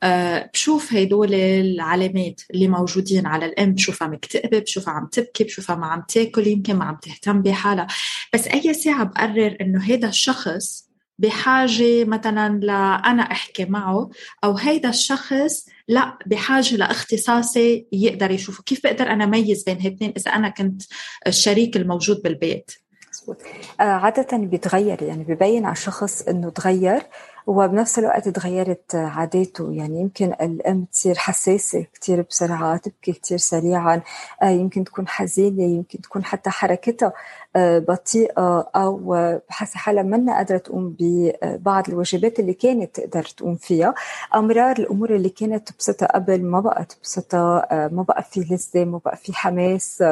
آه، 0.03 0.49
بشوف 0.53 0.93
هدول 0.93 1.33
العلامات 1.33 2.41
اللي 2.53 2.67
موجودين 2.67 3.25
على 3.25 3.45
الأم؟ 3.45 3.73
بشوفها 3.73 4.07
مكتئبة 4.07 4.59
بشوفها 4.59 4.93
عم 4.93 5.07
تبكي 5.07 5.43
بشوفها 5.43 5.75
ما 5.75 5.87
عم 5.87 6.03
تاكل 6.07 6.47
يمكن 6.47 6.75
ما 6.75 6.85
عم 6.85 6.95
تهتم 6.95 7.41
بحالها. 7.41 7.87
بس 8.33 8.47
أي 8.47 8.73
ساعة 8.73 9.03
بقرر 9.03 9.57
إنه 9.61 9.83
هذا 9.83 10.07
الشخص 10.07 10.87
بحاجة 11.19 12.05
مثلا 12.05 12.59
لأنا 12.59 13.21
أحكي 13.21 13.65
معه 13.65 14.09
أو 14.43 14.57
هيدا 14.57 14.89
الشخص 14.89 15.65
لا 15.87 16.17
بحاجة 16.25 16.75
لاختصاصي 16.75 17.87
يقدر 17.91 18.31
يشوفه. 18.31 18.63
كيف 18.63 18.83
بقدر 18.83 19.07
أنا 19.07 19.23
أميز 19.23 19.63
بين 19.63 19.81
هالاثنين 19.81 20.13
إذا 20.17 20.31
أنا 20.31 20.49
كنت 20.49 20.81
الشريك 21.27 21.77
الموجود 21.77 22.21
بالبيت؟ 22.23 22.71
مزبوط. 23.13 23.37
آه، 23.79 23.83
عادة 23.83 24.37
بيتغير 24.37 25.03
يعني 25.03 25.23
ببين 25.23 25.65
على 25.65 25.73
الشخص 25.73 26.21
إنه 26.21 26.49
تغير 26.49 27.01
وبنفس 27.47 27.99
الوقت 27.99 28.29
تغيرت 28.29 28.95
عاداته. 28.95 29.71
يعني 29.73 29.99
يمكن 30.01 30.25
الأم 30.41 30.85
تصير 30.85 31.15
حساسة 31.15 31.85
كتير 31.93 32.21
بسرعة 32.29 32.77
تبكي 32.77 33.11
كتير 33.13 33.37
سريعا 33.37 34.01
آه، 34.43 34.49
يمكن 34.49 34.83
تكون 34.83 35.07
حزينة 35.07 35.63
يمكن 35.63 36.01
تكون 36.01 36.25
حتى 36.25 36.49
حركتها 36.49 37.13
آه، 37.55 37.79
بطيئة 37.79 38.69
أو 38.75 39.15
حاسة 39.49 39.77
حالها 39.77 40.03
منا 40.03 40.35
قادرة 40.37 40.57
تقوم 40.57 40.95
ببعض 40.99 41.89
الواجبات 41.89 42.39
اللي 42.39 42.53
كانت 42.53 42.95
تقدر 42.99 43.23
تقوم 43.23 43.55
فيها. 43.55 43.93
أمرار 44.35 44.75
الأمور 44.79 45.15
اللي 45.15 45.29
كانت 45.29 45.69
تبسطها 45.69 46.07
قبل 46.07 46.43
ما 46.43 46.59
بقى 46.59 46.85
تبسطها 46.85 47.87
ما 47.91 48.03
بقى 48.03 48.23
في 48.23 48.39
لذة 48.39 48.85
ما 48.85 48.99
بقى 49.05 49.17
في 49.17 49.33
حماس 49.33 50.03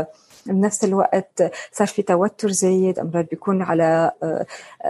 بنفس 0.45 0.83
الوقت 0.83 1.51
صار 1.71 1.87
في 1.87 2.01
توتر 2.01 2.51
زايد 2.51 2.99
امراض 2.99 3.25
بيكون 3.25 3.61
على 3.61 4.11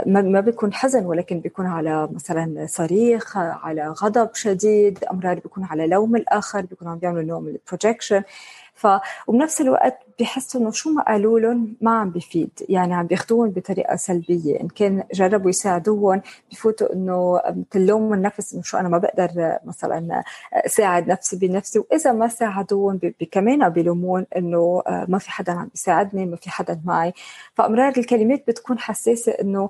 ما 0.06 0.40
بيكون 0.40 0.74
حزن 0.74 1.06
ولكن 1.06 1.40
بيكون 1.40 1.66
على 1.66 2.10
مثلا 2.12 2.35
صريخ 2.66 3.38
على 3.38 3.88
غضب 3.88 4.30
شديد 4.34 5.04
أمرار 5.04 5.36
بيكون 5.36 5.64
على 5.64 5.88
لوم 5.88 6.16
الآخر 6.16 6.62
بيكون 6.62 6.88
عم 6.88 6.98
بيعملوا 6.98 7.24
نوع 7.24 7.40
من 7.40 7.48
ال 7.48 7.55
projection 7.55 8.24
ف 8.74 8.88
وبنفس 9.28 9.62
الوقت 9.62 10.05
بحسوا 10.20 10.62
إنه 10.62 10.72
شو 10.72 10.90
ما 10.90 11.04
قالوا 11.04 11.40
لهم 11.40 11.76
ما 11.82 11.92
عم 11.92 12.10
بفيد. 12.10 12.50
يعني 12.70 12.94
عم 12.94 13.08
بياخذوهم 13.08 13.50
بطريقة 13.50 13.96
سلبية. 13.96 14.62
إن 14.62 14.68
كان 14.68 15.04
جربوا 15.14 15.50
يساعدوهم 15.50 16.22
بفوتوا 16.52 16.94
إنه 16.94 17.42
مثل 17.46 17.86
لوم 17.86 18.14
النفس 18.14 18.54
إنه 18.54 18.64
شو 18.64 18.78
أنا 18.78 18.90
ما 18.90 18.98
بقدر 18.98 19.58
مثلا 19.66 20.24
ساعد 20.68 21.08
نفسي 21.08 21.38
بنفسي. 21.38 21.80
وإذا 21.80 22.12
ما 22.12 22.28
ساعدوهم 22.28 23.00
كمان 23.32 23.70
بيلومون 23.70 24.26
إنه 24.38 24.84
ما 25.08 25.18
في 25.18 25.32
حدا 25.32 25.52
عم 25.54 25.68
بيساعدني 25.68 26.26
ما 26.26 26.36
في 26.36 26.50
حدا 26.50 26.82
معي. 26.86 27.14
فأمرار 27.54 27.94
الكلمات 27.98 28.44
بتكون 28.48 28.80
حساسة 28.80 29.32
إنه 29.32 29.70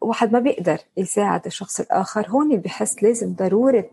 واحد 0.00 0.32
ما 0.32 0.38
بيقدر 0.38 0.78
يساعد 0.96 1.46
الشخص 1.46 1.80
الآخر. 1.80 2.26
هون 2.28 2.56
بحس 2.56 3.02
لازم 3.02 3.34
ضرورة 3.34 3.90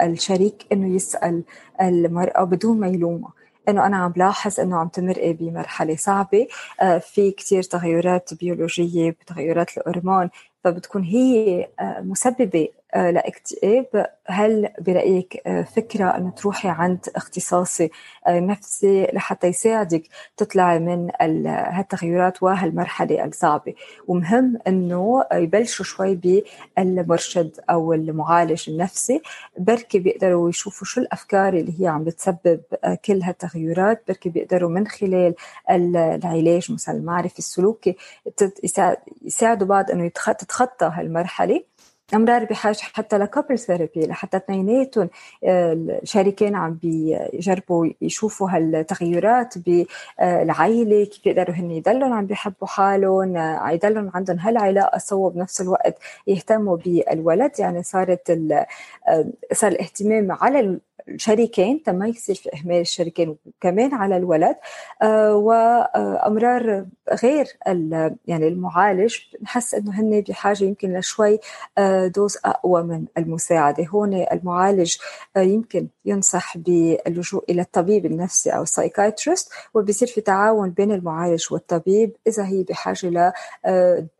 الشريك 0.00 0.66
إنه 0.72 0.94
يسأل 0.94 1.42
المرأة 1.80 2.44
بدون 2.44 2.80
ما 2.80 2.88
يلومها. 2.88 3.32
إنه 3.68 3.86
أنا 3.86 3.96
عم 3.96 4.10
بلاحظ 4.12 4.60
إنه 4.60 4.76
عم 4.76 4.88
تمرقي 4.88 5.32
بمرحلة 5.32 5.96
صعبة. 5.96 6.46
آه، 6.80 6.98
في 6.98 7.30
كتير 7.30 7.62
تغيرات 7.62 8.34
بيولوجية 8.34 9.10
بتغيرات 9.10 9.78
الهرمون 9.78 10.30
فبتكون 10.64 11.02
هي 11.02 11.66
آه، 11.80 12.00
مسببة 12.00 12.68
لاكتئاب 12.94 14.06
هل 14.26 14.68
برأيك 14.80 15.42
آه، 15.46 15.62
فكرة 15.62 16.16
أنه 16.16 16.30
تروحي 16.30 16.68
عند 16.68 17.06
اختصاصي 17.16 17.90
آه، 18.26 18.40
نفسي 18.40 19.08
لحتى 19.12 19.46
يساعدك 19.46 20.02
تطلعي 20.36 20.78
من 20.78 21.10
هالتغيرات 21.46 22.42
وهالمرحلة 22.42 23.24
الصعبة؟ 23.24 23.74
ومهم 24.08 24.58
أنه 24.66 25.24
يبلشوا 25.32 25.84
شوي 25.84 26.14
بالمرشد 26.76 27.60
أو 27.70 27.92
المعالج 27.92 28.70
النفسي. 28.70 29.22
بركي 29.58 29.98
بيقدروا 29.98 30.48
يشوفوا 30.48 30.86
شو 30.86 31.00
الأفكار 31.00 31.54
اللي 31.54 31.80
هي 31.80 31.86
عم 31.86 32.04
بتسبب 32.04 32.60
كل 33.04 33.22
هالتغيرات. 33.22 34.02
بركي 34.08 34.28
بيقدروا 34.28 34.70
من 34.70 34.86
خلال 34.86 35.34
العلاج 35.70 36.72
مثلا 36.72 36.94
المعرفي 36.94 37.38
السلوكي 37.38 37.96
يساعدوا 39.22 39.66
بعض 39.66 39.90
أنه 39.90 40.08
تتخطى 40.08 40.92
هالمرحلة. 40.94 41.73
أمرار 42.14 42.44
بحاجة 42.44 42.76
حتى 42.92 43.18
ل 43.18 43.24
couple 43.24 43.58
therapy 43.58 44.06
لحتى 44.06 44.36
اثنيناتهم 44.36 45.08
الشريكين 45.44 46.54
عم 46.54 46.74
بيجربوا 46.74 47.86
يشوفوا 48.00 48.50
هالتغيرات 48.50 49.54
بالعائله 49.58 51.04
كيف 51.04 51.26
يقدروا 51.26 51.54
هن 51.56 51.70
يضلوا 51.70 52.14
عم 52.14 52.26
بيحبوا 52.26 52.66
حالهم 52.68 53.36
يضلوا 53.70 54.10
عندهم 54.14 54.38
هالعلاقة 54.38 54.98
سوا 54.98 55.30
بنفس 55.30 55.60
الوقت 55.60 55.98
يهتموا 56.26 56.76
بالولد. 56.76 57.52
يعني 57.58 57.82
صارت 57.82 58.38
صار 59.52 59.72
الاهتمام 59.72 60.32
على 60.32 60.78
الشريكين 61.08 61.82
تما 61.82 62.06
يصير 62.08 62.34
في 62.34 62.50
إهمال 62.54 62.80
الشريكين 62.80 63.36
وكمان 63.46 63.94
على 63.94 64.16
الولد 64.16 64.56
آه، 65.02 65.36
وأمرار 65.36 66.86
غير 67.12 67.46
يعني 68.26 68.48
المعالج 68.48 69.16
نحس 69.42 69.74
إنه 69.74 70.00
هن 70.00 70.20
بحاجة 70.20 70.64
يمكن 70.64 70.98
لشوي 70.98 71.38
آه، 71.78 72.06
dose 72.06 72.38
أقوى 72.44 72.82
من 72.82 73.04
المساعدة. 73.18 73.86
هون 73.86 74.14
المعالج 74.32 74.96
آه، 75.36 75.40
يمكن 75.40 75.88
ينصح 76.04 76.58
باللجوء 76.58 77.44
إلى 77.50 77.62
الطبيب 77.62 78.06
النفسي 78.06 78.50
أو 78.50 78.62
ال 78.62 78.69
psychiatrist 78.69 79.52
وبصير 79.74 80.08
في 80.08 80.20
تعاون 80.20 80.70
بين 80.70 80.92
المعالج 80.92 81.46
والطبيب 81.50 82.16
إذا 82.26 82.46
هي 82.46 82.62
بحاجة 82.62 83.06
ل 83.06 83.32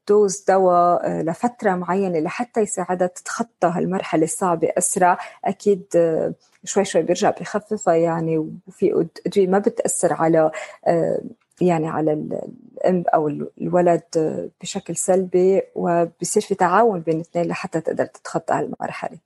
dose 0.08 0.44
دواء 0.48 1.10
لفترة 1.22 1.74
معينة 1.74 2.18
لحتى 2.18 2.60
يساعدها 2.60 3.06
تتخطى 3.06 3.66
هالمرحلة 3.66 4.24
الصعبة 4.24 4.68
أسرع. 4.78 5.18
أكيد 5.44 5.84
شوي 6.64 6.84
شوي 6.84 7.02
بيرجع 7.02 7.30
بخففها 7.30 7.94
يعني 7.94 8.38
وفي 8.38 9.06
ادويه 9.26 9.46
ما 9.46 9.58
بتأثر 9.58 10.12
على 10.12 10.50
آه، 10.86 11.20
يعني 11.60 11.88
على 11.88 12.12
الأم 12.12 13.04
أو 13.14 13.28
الولد 13.28 14.02
بشكل 14.60 14.96
سلبي 14.96 15.62
وبصير 15.74 16.42
في 16.42 16.54
تعاون 16.54 17.00
بين 17.00 17.14
الاثنين 17.16 17.46
لحتى 17.46 17.80
تقدر 17.80 18.06
تتخطى 18.06 18.54
هالمرحلة. 18.54 19.18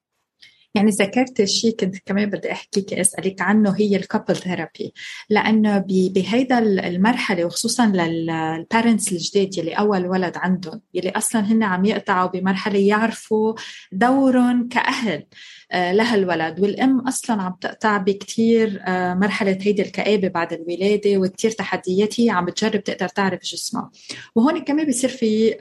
يعني 0.75 0.91
ذكرت 0.91 1.45
شيء 1.45 1.77
كنت 1.77 1.99
كمان 2.07 2.31
بدي 2.31 2.53
احكيك 2.53 2.93
أسألك 2.95 3.41
عنه 3.41 3.75
هي 3.79 3.97
ال 3.97 4.02
couple 4.02 4.37
therapy 4.37 4.95
لأنه 5.31 5.79
بهيدا 5.89 6.59
المرحلة 6.59 7.45
وخصوصا 7.45 7.87
لل 7.87 8.15
parents 8.15 9.13
الجداد 9.13 9.59
يلي 9.59 9.73
أول 9.73 10.07
ولد 10.07 10.37
عندهم 10.37 10.81
يلي 10.95 11.11
أصلا 11.11 11.41
هن 11.43 11.63
عم 11.63 11.85
يقطعوا 11.85 12.29
بمرحلة 12.29 12.79
يعرفوا 12.79 13.55
دورهم 13.93 14.69
كأهل. 14.69 15.27
لها 15.75 16.15
الولد. 16.15 16.61
والأم 16.61 17.01
أصلا 17.01 17.43
عم 17.43 17.57
تقطع 17.61 17.97
بكثير 17.97 18.83
آه، 18.87 19.15
مرحلة 19.15 19.59
هيدي 19.61 19.83
الكآبة 19.83 20.29
بعد 20.29 20.53
الولادة 20.53 21.19
وكثير 21.19 21.51
تحديات 21.51 22.21
هي 22.21 22.31
عم 22.31 22.45
بتجرب 22.45 22.85
تقدر 22.85 23.09
تعرف 23.09 23.43
جسمها. 23.43 23.91
وهون 24.35 24.59
كمان 24.59 24.89
بصير 24.89 25.11
في 25.11 25.57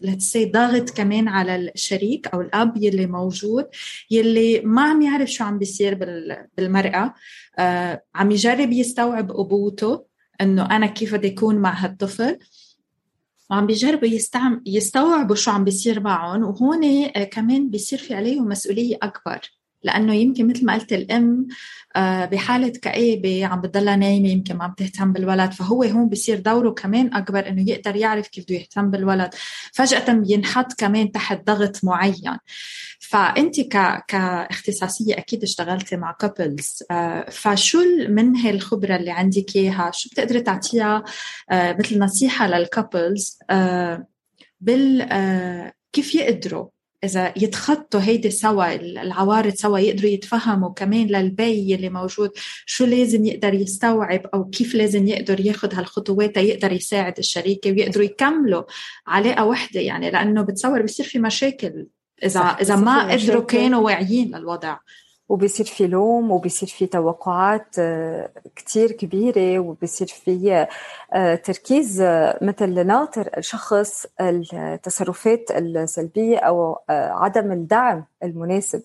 لتسي 0.00 0.44
آه، 0.44 0.50
ضاغط 0.50 0.90
كمان 0.90 1.28
على 1.28 1.56
الشريك 1.56 2.26
أو 2.26 2.40
الأب 2.40 2.76
يلي 2.76 3.06
موجود 3.06 3.66
يلي 4.10 4.60
ما 4.60 4.82
عم 4.82 5.02
يعرف 5.02 5.30
شو 5.30 5.44
عم 5.44 5.58
بيصير 5.58 5.94
بالمرأة. 6.56 7.14
عم 8.14 8.30
يجرب 8.30 8.72
يستوعب 8.72 9.30
ابوته 9.30 10.04
إنه 10.40 10.76
أنا 10.76 10.86
كيف 10.86 11.14
بدي 11.14 11.28
أكون 11.28 11.56
مع 11.56 11.84
هالطفل. 11.84 12.38
وعم 13.50 13.66
بيجربوا 13.66 14.08
يستوعبوا 14.66 15.36
شو 15.36 15.50
عم 15.50 15.64
بيصير 15.64 16.00
معهم 16.00 16.42
وهون 16.42 16.84
آه، 17.16 17.24
كمان 17.24 17.70
بيصير 17.70 17.98
في 17.98 18.14
عليهم 18.14 18.48
مسؤولية 18.48 18.98
أكبر. 19.02 19.57
لأنه 19.82 20.14
يمكن 20.14 20.46
مثل 20.46 20.66
ما 20.66 20.74
قلت 20.74 20.92
الأم 20.92 21.46
آه، 21.96 22.24
بحالة 22.24 22.68
كآبة 22.68 23.46
عم 23.46 23.60
بتضلها 23.60 23.96
نايمة 23.96 24.28
يمكن 24.28 24.56
ما 24.56 24.64
عم 24.64 24.74
تهتم 24.76 25.12
بالولد. 25.12 25.52
فهو 25.52 25.82
هون 25.82 26.08
بصير 26.08 26.40
دوره 26.40 26.70
كمان 26.70 27.14
أكبر 27.14 27.48
إنه 27.48 27.70
يقدر 27.70 27.96
يعرف 27.96 28.28
كيف 28.28 28.44
بده 28.44 28.54
يهتم 28.54 28.90
بالولد. 28.90 29.30
فجأة 29.72 30.12
بينحط 30.12 30.72
كمان 30.72 31.12
تحت 31.12 31.46
ضغط 31.46 31.84
معين. 31.84 32.38
فأنت 33.00 33.60
ك... 33.60 34.04
كاختصاصية 34.08 35.18
أكيد 35.18 35.42
اشتغلتي 35.42 35.96
مع 35.96 36.12
couples 36.12 36.82
آه، 36.90 37.30
فشو 37.30 37.78
من 38.08 38.36
هالخبرة 38.36 38.96
اللي 38.96 39.10
عندك 39.10 39.56
إياها؟ 39.56 39.90
شو 39.94 40.08
بتقدري 40.10 40.40
تعطيها 40.40 41.04
آه، 41.50 41.76
مثل 41.78 41.98
نصيحة 41.98 42.46
لل 42.46 42.66
couples 42.66 43.38
بال 44.60 45.08
كيف 45.92 46.14
يقدروا 46.14 46.68
إذا 47.04 47.34
يتخطوا 47.36 48.00
هيدي 48.00 48.30
سوا 48.30 48.74
العوارض 48.74 49.54
سوا 49.54 49.78
يقدروا 49.78 50.10
يتفهموا 50.10 50.72
كمان 50.72 51.06
للبي 51.06 51.74
اللي 51.74 51.90
موجود 51.90 52.30
شو 52.66 52.84
لازم 52.84 53.24
يقدر 53.24 53.54
يستوعب 53.54 54.26
أو 54.34 54.44
كيف 54.50 54.74
لازم 54.74 55.06
يقدر 55.06 55.46
ياخذ 55.46 55.74
هالخطوات 55.74 56.36
يقدر 56.36 56.72
يساعد 56.72 57.18
الشريكة 57.18 57.70
ويقدروا 57.70 58.04
يكملوا 58.04 58.62
علاقه 59.06 59.44
وحدة 59.44 59.80
يعني 59.80 60.10
لأنه 60.10 60.42
بتصور 60.42 60.82
بصير 60.82 61.06
في 61.06 61.18
مشاكل 61.18 61.86
إذا 62.24 62.40
إذا 62.40 62.76
ما 62.76 63.12
قدروا 63.12 63.44
كانوا 63.44 63.80
واعيين 63.80 64.36
للوضع. 64.36 64.76
وبيصير 65.28 65.66
في 65.66 65.86
لوم 65.86 66.30
وبيصير 66.30 66.68
في 66.68 66.86
توقعات 66.86 67.78
آه، 67.78 68.30
كتير 68.56 68.92
كبيرة 68.92 69.58
وبيصير 69.58 70.06
في 70.06 70.66
آه، 71.12 71.34
تركيز 71.34 72.00
آه، 72.00 72.38
مثل 72.42 72.86
ناطر 72.86 73.30
الشخص 73.36 74.06
التصرفات 74.20 75.50
السلبية 75.50 76.38
أو 76.38 76.78
عدم 76.90 77.52
الدعم 77.52 78.04
المناسب. 78.22 78.82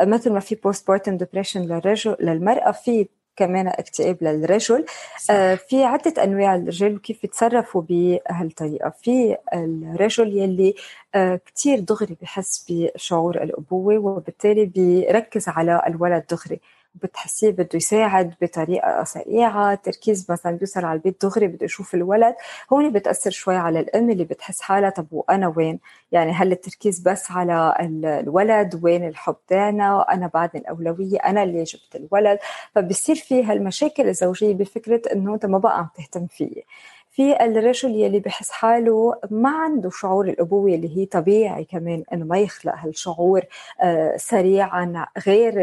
مثل 0.00 0.32
ما 0.32 0.40
في 0.40 0.54
postpartum 0.54 1.16
depression 1.16 1.62
للرجل 1.62 2.16
للمرأة 2.20 2.70
في 2.70 3.08
كمان 3.36 3.68
اكتئاب 3.68 4.18
للرجل. 4.22 4.84
آه 5.30 5.54
في 5.54 5.84
عدة 5.84 6.24
أنواع 6.24 6.54
الرجال 6.54 6.96
وكيف 6.96 7.24
يتصرفوا 7.24 7.82
بهالطريقة. 7.82 8.90
في 9.02 9.36
الرجل 9.54 10.38
يلي 10.38 10.74
آه 11.14 11.40
كتير 11.46 11.80
دغري 11.80 12.16
بحس 12.22 12.66
بشعور 12.70 13.42
الأبوة 13.42 13.98
وبالتالي 13.98 14.64
بيركز 14.64 15.48
على 15.48 15.82
الولد 15.86 16.24
دغري. 16.30 16.60
بتحسيه 16.94 17.50
بده 17.50 17.68
يساعد 17.74 18.34
بطريقة 18.40 19.04
سريعة 19.04 19.74
تركيز 19.74 20.26
مثلا 20.30 20.52
بيوصل 20.56 20.84
على 20.84 20.96
البيت 20.96 21.22
دغري 21.22 21.46
بده 21.46 21.64
يشوف 21.64 21.94
الولد. 21.94 22.34
هون 22.72 22.92
بتأثر 22.92 23.30
شوي 23.30 23.56
على 23.56 23.80
الأم 23.80 24.10
اللي 24.10 24.24
بتحس 24.24 24.60
حالها 24.60 24.90
طب 24.90 25.06
وأنا 25.10 25.54
وين؟ 25.56 25.80
يعني 26.12 26.32
هل 26.32 26.52
التركيز 26.52 27.00
بس 27.00 27.30
على 27.30 27.74
الولد؟ 27.80 28.80
وين 28.82 29.08
الحب 29.08 29.36
تاعنا؟ 29.48 30.02
أنا 30.12 30.30
بعدني 30.34 30.60
الأولوية 30.62 31.18
أنا 31.18 31.42
اللي 31.42 31.62
جبت 31.64 31.96
الولد. 31.96 32.38
فبصير 32.74 33.16
في 33.16 33.44
هالمشاكل 33.44 34.08
الزوجية 34.08 34.54
بفكرة 34.54 35.02
إنه 35.12 35.34
أنت 35.34 35.46
ما 35.46 35.58
بقى 35.58 35.78
عم 35.78 35.88
تهتم 35.96 36.26
فيي. 36.26 36.64
في 37.10 37.44
الرجل 37.44 37.90
يلي 37.90 38.20
بحس 38.20 38.50
حاله 38.50 39.14
ما 39.30 39.50
عنده 39.50 39.90
شعور 39.90 40.28
الأبوة 40.28 40.74
اللي 40.74 40.96
هي 40.98 41.06
طبيعي 41.06 41.64
كمان 41.64 42.04
إنه 42.12 42.24
ما 42.24 42.38
يخلق 42.38 42.74
هالشعور 42.76 43.40
آه، 43.82 44.16
سريعا 44.16 45.06
غير 45.26 45.62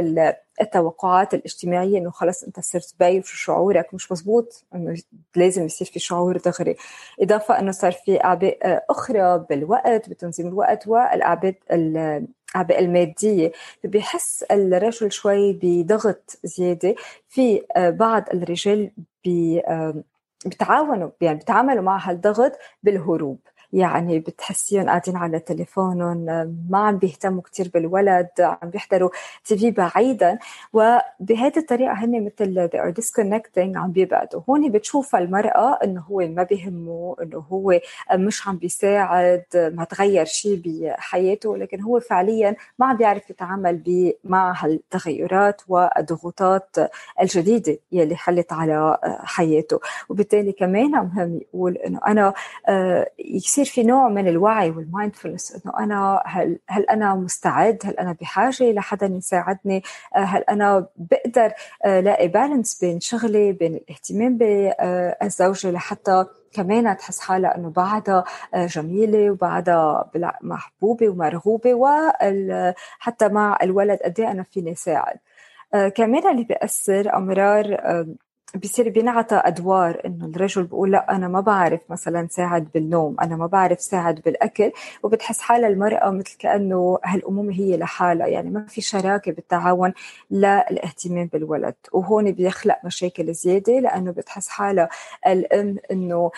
التوقعات 0.61 1.33
الاجتماعية 1.33 1.97
إنه 1.97 2.11
خلص 2.11 2.43
أنت 2.43 2.59
صرت 2.59 2.95
باين 2.99 3.21
في 3.21 3.37
شعورك. 3.37 3.93
مش 3.93 4.11
مزبوط 4.11 4.65
إنه 4.75 4.97
لازم 5.35 5.65
يصير 5.65 5.87
في 5.87 5.99
شعور 5.99 6.37
دغري. 6.37 6.75
إضافة 7.21 7.59
إنه 7.59 7.71
صار 7.71 7.91
في 7.91 8.23
أعباء 8.23 8.57
آه، 8.63 8.85
أخرى 8.89 9.45
بالوقت 9.49 10.09
بتنظيم 10.09 10.47
الوقت 10.47 10.87
والأعباء 10.87 11.55
الأعباء 11.71 12.79
المادية. 12.79 13.51
فبيحس 13.83 14.43
الرجل 14.51 15.11
شوي 15.11 15.59
بضغط 15.61 16.37
زيادة. 16.43 16.95
في 17.29 17.61
بعض 17.77 18.23
الرجال 18.33 18.91
بي 19.25 19.61
بتعاونوا 20.45 21.09
يعني 21.21 21.37
بتعاملوا 21.37 21.83
مع 21.83 22.09
هالضغط 22.09 22.51
بالهروب. 22.83 23.39
يعني 23.73 24.19
بتحسيهم 24.19 24.85
قاعدين 24.85 25.15
على 25.17 25.39
تليفونهم 25.39 26.17
ما 26.69 26.77
عم 26.77 26.97
بيهتموا 26.97 27.41
كتير 27.41 27.71
بالولد 27.73 28.29
عم 28.39 28.69
بيحضروا 28.69 29.09
تي 29.45 29.57
في 29.57 29.71
بعيدا 29.71 30.39
وبهذه 30.73 31.57
الطريقة 31.57 31.93
هن 31.93 32.25
مثل 32.25 32.69
they 32.69 32.79
are 32.79 32.93
disconnecting 33.01 33.77
عم 33.77 33.91
بيبعدوا. 33.91 34.41
هون 34.49 34.71
بتشوف 34.71 35.15
المرأة 35.15 35.79
إنه 35.83 36.01
هو 36.01 36.17
ما 36.17 36.43
بيهمه 36.43 37.15
إنه 37.21 37.37
هو 37.39 37.79
مش 38.13 38.47
عم 38.47 38.57
بيساعد 38.57 39.43
ما 39.55 39.83
تغير 39.83 40.25
شيء 40.25 40.61
بحياته 40.65 41.57
لكن 41.57 41.81
هو 41.81 41.99
فعليا 41.99 42.55
ما 42.79 42.85
عم 42.85 42.97
بيعرف 42.97 43.29
يتعامل 43.29 44.13
مع 44.23 44.53
هالتغيرات 44.57 45.61
والضغوطات 45.67 46.75
الجديدة 47.21 47.77
يلي 47.91 48.15
حلت 48.15 48.53
على 48.53 48.97
حياته. 49.23 49.79
وبالتالي 50.09 50.51
كمان 50.51 50.91
مهم 50.91 51.39
يقول 51.53 51.77
إنه 51.77 51.99
أنا 52.07 52.33
آه، 52.69 53.11
يصير 53.19 53.60
يصير 53.61 53.73
في 53.73 53.83
نوع 53.83 54.09
من 54.09 54.27
الوعي 54.27 54.69
والمايندفولنس 54.69 55.51
إنه 55.51 55.79
أنا 55.79 56.23
هل 56.25 56.59
هل 56.67 56.83
أنا 56.83 57.15
مستعد؟ 57.15 57.79
هل 57.85 57.93
أنا 57.93 58.15
بحاجة 58.21 58.71
لحدا 58.71 59.05
يساعدني؟ 59.05 59.83
آه، 60.15 60.19
هل 60.19 60.43
أنا 60.49 60.87
بقدر 60.97 61.53
آه، 61.85 61.99
لاقي 61.99 62.27
بالانس 62.27 62.79
بين 62.81 62.99
شغلي 62.99 63.51
بين 63.51 63.75
الاهتمام 63.75 64.37
بالزوجة 64.37 65.71
لحتى 65.71 66.25
كمان 66.53 66.97
تحس 66.97 67.19
حالها 67.19 67.55
إنه 67.57 67.69
بعدها 67.69 68.23
آه، 68.53 68.65
جميلة 68.65 69.31
وبعدها 69.31 70.11
محبوبة 70.41 71.09
ومرغوبة 71.09 71.73
وحتى 71.73 73.27
مع 73.27 73.57
الولد 73.63 73.99
قد 74.05 74.19
إيه 74.19 74.31
أنا 74.31 74.43
فيني 74.43 74.75
ساعد. 74.75 75.17
كمان 75.95 76.31
اللي 76.31 76.43
بيأثر 76.43 77.15
أمرار 77.17 77.77
بصير 78.55 78.89
بينعطى 78.89 79.35
أدوار 79.35 80.01
إنه 80.05 80.25
الرجل 80.25 80.63
بيقول 80.63 80.91
لا 80.91 81.15
أنا 81.15 81.27
ما 81.27 81.39
بعرف 81.41 81.79
مثلا 81.89 82.27
ساعد 82.31 82.67
بالنوم 82.73 83.15
أنا 83.21 83.35
ما 83.35 83.45
بعرف 83.47 83.81
ساعد 83.81 84.21
بالأكل 84.25 84.71
وبتحس 85.03 85.41
حالها 85.41 85.69
المرأة 85.69 86.09
مثل 86.09 86.37
كأنه 86.39 86.99
هالأمومة 87.05 87.53
هي 87.53 87.77
لحالها. 87.77 88.27
يعني 88.27 88.49
ما 88.49 88.65
في 88.65 88.81
شراكة 88.81 89.31
بالتعاون 89.31 89.93
للاهتمام 90.31 91.29
بالولد. 91.33 91.75
وهون 91.91 92.31
بيخلق 92.31 92.79
مشاكل 92.85 93.33
زيادة 93.33 93.79
لأنه 93.79 94.11
بتحس 94.11 94.47
حالها 94.49 94.89
الأم 95.27 95.77
إنه 95.91 96.31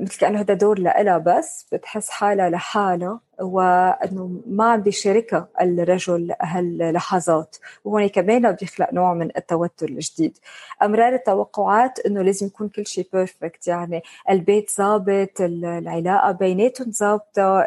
مثل 0.00 0.18
كأنه 0.18 0.40
هذا 0.40 0.54
دور 0.54 0.78
لها 0.78 1.18
بس 1.18 1.66
بتحس 1.72 2.10
حالها 2.10 2.50
لحالها 2.50 3.20
وأنه 3.40 4.40
ما 4.46 4.72
عم 4.72 4.80
بيشاركها 4.80 5.48
الرجل 5.60 6.34
هاللحظات. 6.42 7.56
وهون 7.84 8.06
كمان 8.06 8.52
بيخلق 8.52 8.92
نوع 8.92 9.14
من 9.14 9.30
التوتر 9.36 9.88
الجديد. 9.88 10.38
أمرار 10.82 11.14
التوقعات 11.14 11.98
إنه 11.98 12.22
لازم 12.22 12.46
يكون 12.46 12.68
كل 12.68 12.86
شيء 12.86 13.08
perfect 13.12 13.66
يعني 13.68 14.02
البيت 14.30 14.70
ظابط 14.70 15.40
العلاقة 15.40 16.32
بيناتهم 16.32 16.92
ظابطة 16.92 17.60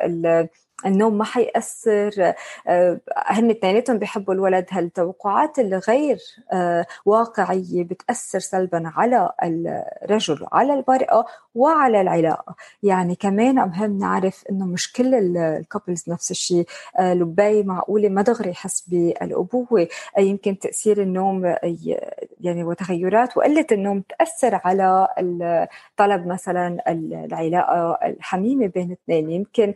النوم 0.86 1.18
ما 1.18 1.24
حيأثر. 1.24 2.34
آه، 2.68 3.00
هن 3.18 3.50
اثنيناتهم 3.50 3.98
بيحبوا 3.98 4.34
الولد. 4.34 4.66
هالتوقعات 4.72 5.60
الغير 5.60 6.18
آه، 6.54 6.86
واقعية 7.06 7.84
بتأثر 7.84 8.40
سلبا 8.40 8.84
على 8.86 9.32
الرجل 9.44 10.48
على 10.52 10.74
المرأة 10.74 11.26
وعلى 11.56 12.02
العلاقة؟ 12.02 12.56
يعني 12.84 13.16
كمان 13.16 13.56
مهم 13.56 14.00
نعرف 14.00 14.44
إنه 14.50 14.66
مش 14.66 14.94
كل 14.94 15.38
ال 15.38 15.47
couples 15.47 16.10
نفس 16.10 16.32
الشيء. 16.32 16.66
آه، 17.00 17.14
لبي 17.14 17.64
معقولة 17.64 18.10
ما 18.10 18.22
دغري 18.22 18.50
يحس 18.50 18.82
بالأبوة. 18.88 19.88
يمكن 20.18 20.60
تأثير 20.60 21.02
النوم 21.02 21.56
يعني 22.42 22.64
وتغيرات. 22.64 23.38
وقلة 23.38 23.66
النوم 23.72 24.02
تأثر 24.02 24.62
على 24.64 25.08
طلب 25.98 26.28
مثلا 26.28 26.78
العلاقة 26.88 28.00
الحميمة 28.06 28.68
بين 28.68 28.92
اثنين. 28.92 29.30
يمكن 29.30 29.74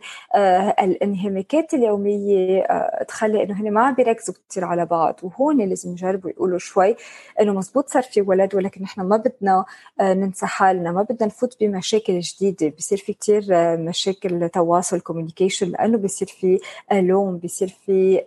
الانهماكات 0.96 1.74
اليومية 1.74 2.62
آه، 2.62 3.04
تخلي 3.04 3.42
إنه 3.42 3.60
هن 3.60 3.70
ما 3.72 3.80
عم 3.80 3.94
بيركزوا 3.94 4.34
كثير 4.50 4.64
على 4.64 4.86
بعض 4.86 5.20
وهون 5.22 5.68
لازم 5.68 5.92
يجربوا 5.92 6.30
يقولوا 6.30 6.58
شوي 6.58 6.96
إنه 7.40 7.52
مزبوط 7.52 7.88
صار 7.88 8.02
في 8.02 8.20
ولد 8.22 8.54
ولكن 8.54 8.82
نحن 8.82 9.00
ما 9.00 9.16
بدنا 9.16 9.64
آه، 10.00 10.14
ننسى 10.14 10.46
حالنا 10.46 10.92
ما 10.92 11.02
بدنا 11.02 11.26
نفوت 11.26 11.56
بمشاكل 11.60 12.20
جديدة 12.20 12.72
بصير 12.78 12.98
في 12.98 13.12
كثير 13.12 13.44
آه، 13.52 13.76
مشاكل 13.76 14.48
تواصل 14.48 15.00
كوميونيكيشن 15.00 15.68
لأنه 15.70 15.98
بصير 15.98 16.28
في 16.28 16.60
لوم 16.92 17.38
بصير 17.38 17.68
في 17.68 18.22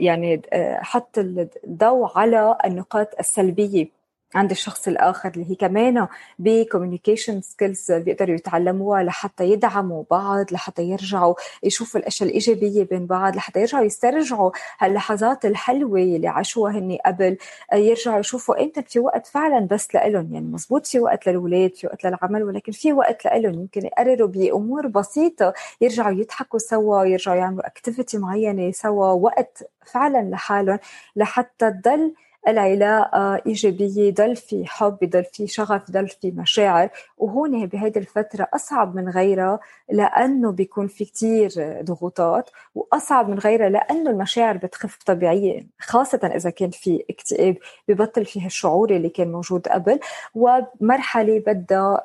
يعني 0.00 0.42
حط 0.80 1.18
الضوء 1.18 2.18
على 2.18 2.58
النقاط 2.64 3.08
السلبية. 3.20 4.01
عند 4.34 4.50
الشخص 4.50 4.88
الآخر 4.88 5.28
اللي 5.28 5.50
هي 5.50 5.54
كمان 5.54 6.06
ب 6.38 6.45
communication 6.45 7.40
skills 7.40 7.92
بيقدروا 7.92 8.34
يتعلموها 8.34 9.02
لحتى 9.02 9.44
يدعموا 9.44 10.04
بعض 10.10 10.52
لحتى 10.52 10.82
يرجعوا 10.82 11.34
يشوفوا 11.62 12.00
الأشياء 12.00 12.28
الإيجابية 12.28 12.82
بين 12.84 13.06
بعض 13.06 13.36
لحتى 13.36 13.60
يرجعوا 13.60 13.84
يسترجعوا 13.84 14.50
هاللحظات 14.78 15.44
الحلوة 15.44 15.98
اللي 16.00 16.28
عاشوها 16.28 16.72
هن 16.72 16.98
قبل. 17.06 17.36
يرجعوا 17.74 18.18
يشوفوا 18.20 18.62
إمتى 18.62 18.82
في 18.82 18.98
وقت 18.98 19.26
فعلا 19.26 19.66
بس 19.70 19.94
لإلهم 19.94 20.34
يعني 20.34 20.46
مزبوط 20.46 20.86
في 20.86 21.00
وقت 21.00 21.28
للاولاد 21.28 21.74
في 21.74 21.86
وقت 21.86 22.06
للعمل 22.06 22.42
ولكن 22.42 22.72
في 22.72 22.92
وقت 22.92 23.24
لإلهم. 23.24 23.54
يمكن 23.54 23.86
يقرروا 23.86 24.28
بأمور 24.28 24.86
بسيطة 24.86 25.54
يرجعوا 25.80 26.12
يضحكوا 26.12 26.58
سوا 26.58 27.04
يرجعوا 27.04 27.36
يعملوا 27.36 27.66
اكتيفيتي 27.66 28.18
معينة 28.18 28.72
سوا 28.72 29.06
وقت 29.12 29.70
فعلا 29.86 30.30
لحالهم 30.30 30.78
لحتى 31.16 31.70
تضل 31.70 32.14
العلاقة 32.48 33.42
إيجابية 33.46 34.14
ضل 34.14 34.36
في 34.36 34.66
حب 34.66 34.98
ضل 35.04 35.24
في 35.24 35.46
شغف 35.46 35.90
ضل 35.90 36.08
في 36.08 36.30
مشاعر. 36.30 36.88
وهون 37.18 37.66
بهيدي 37.66 37.98
الفترة 37.98 38.48
أصعب 38.54 38.94
من 38.96 39.08
غيرها 39.08 39.60
لأنه 39.90 40.52
بيكون 40.52 40.86
في 40.86 41.04
كتير 41.04 41.50
ضغوطات 41.82 42.50
وأصعب 42.74 43.28
من 43.28 43.38
غيرها 43.38 43.68
لأنه 43.68 44.10
المشاعر 44.10 44.56
بتخف 44.56 44.98
طبيعيا 45.06 45.66
خاصة 45.78 46.18
إذا 46.34 46.50
كان 46.50 46.70
في 46.70 47.04
اكتئاب 47.10 47.56
ببطل 47.88 48.24
فيها 48.24 48.46
الشعور 48.46 48.90
اللي 48.90 49.08
كان 49.08 49.32
موجود 49.32 49.68
قبل. 49.68 50.00
ومرحلة 50.34 51.38
بدها 51.46 52.04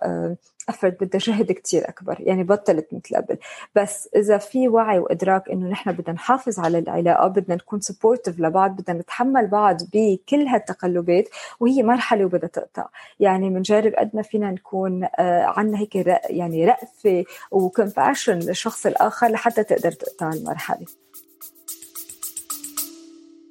افرت 0.69 1.03
بدها 1.03 1.19
جهد 1.19 1.51
كتير 1.51 1.89
أكبر 1.89 2.17
يعني 2.19 2.43
بطلت 2.43 2.87
مثل 2.91 3.15
قبل. 3.15 3.37
بس 3.75 4.09
إذا 4.15 4.37
في 4.37 4.67
وعي 4.67 4.99
وإدراك 4.99 5.49
إنه 5.49 5.69
نحن 5.69 5.91
بدنا 5.91 6.13
نحافظ 6.15 6.59
على 6.59 6.79
العلاقة 6.79 7.27
بدنا 7.27 7.55
نكون 7.55 7.79
سبورتيف 7.79 8.39
لبعض 8.39 8.81
بدنا 8.81 8.99
نتحمل 8.99 9.47
بعض 9.47 9.77
بكل 9.93 10.47
هالتقلبات 10.47 11.29
وهي 11.59 11.83
مرحلة 11.83 12.25
وبدها 12.25 12.49
تقطع. 12.49 12.87
يعني 13.19 13.49
بنجرب 13.49 13.93
قد 13.93 14.09
ما 14.13 14.21
فينا 14.21 14.51
نكون 14.51 15.03
آه، 15.03 15.43
عنا 15.43 15.79
هيك 15.79 15.95
يعني 16.29 16.65
رأفة 16.65 17.25
وكمباشن 17.51 18.39
للشخص 18.39 18.85
الآخر 18.85 19.27
لحتى 19.27 19.63
تقدر 19.63 19.91
تقطع 19.91 20.29
المرحلة. 20.29 20.85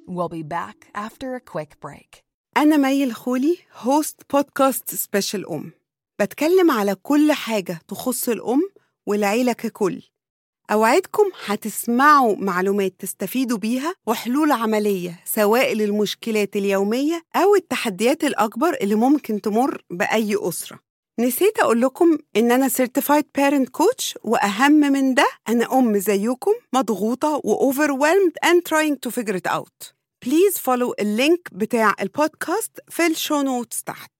We'll 0.09 0.29
be 0.29 0.43
back 0.43 0.87
after 0.95 1.35
a 1.35 1.41
quick 1.41 1.79
break. 1.81 2.23
أنا 2.57 2.77
مي 2.77 3.03
الخولي 3.03 3.57
host 3.77 4.21
بودكاست 4.33 4.95
سبيشال 4.95 5.49
أم. 5.49 5.71
بتكلم 6.19 6.71
على 6.71 6.95
كل 6.95 7.31
حاجة 7.31 7.81
تخص 7.87 8.29
الأم 8.29 8.61
والعيلة 9.05 9.53
ككل. 9.53 10.01
أوعدكم 10.71 11.23
هتسمعوا 11.45 12.35
معلومات 12.35 12.93
تستفيدوا 12.99 13.57
بيها 13.57 13.95
وحلول 14.07 14.51
عملية 14.51 15.19
سواء 15.25 15.73
للمشكلات 15.73 16.55
اليومية 16.55 17.23
أو 17.35 17.55
التحديات 17.55 18.23
الأكبر 18.23 18.77
اللي 18.81 18.95
ممكن 18.95 19.41
تمر 19.41 19.81
بأي 19.89 20.35
أسرة. 20.39 20.79
نسيت 21.19 21.59
أقول 21.59 21.81
لكم 21.81 22.17
إن 22.35 22.51
أنا 22.51 22.69
Certified 22.69 23.23
Parent 23.39 23.67
Coach 23.81 24.15
وأهم 24.23 24.71
من 24.71 25.13
ده 25.13 25.27
أنا 25.49 25.79
أم 25.79 25.97
زيكم 25.97 26.51
مضغوطة 26.73 27.41
و 27.43 27.71
overwhelmed 27.73 28.49
and 28.49 28.61
trying 28.69 28.95
to 29.07 29.11
figure 29.11 29.35
it 29.37 29.51
out. 29.51 29.93
please 30.25 30.57
follow 30.57 30.95
ال 30.99 31.09
link 31.09 31.49
بتاع 31.51 31.93
البودكاست 32.01 32.71
في 32.89 33.05
ال 33.07 33.14
show 33.14 33.41
notes 33.41 33.83
تحت. 33.83 34.16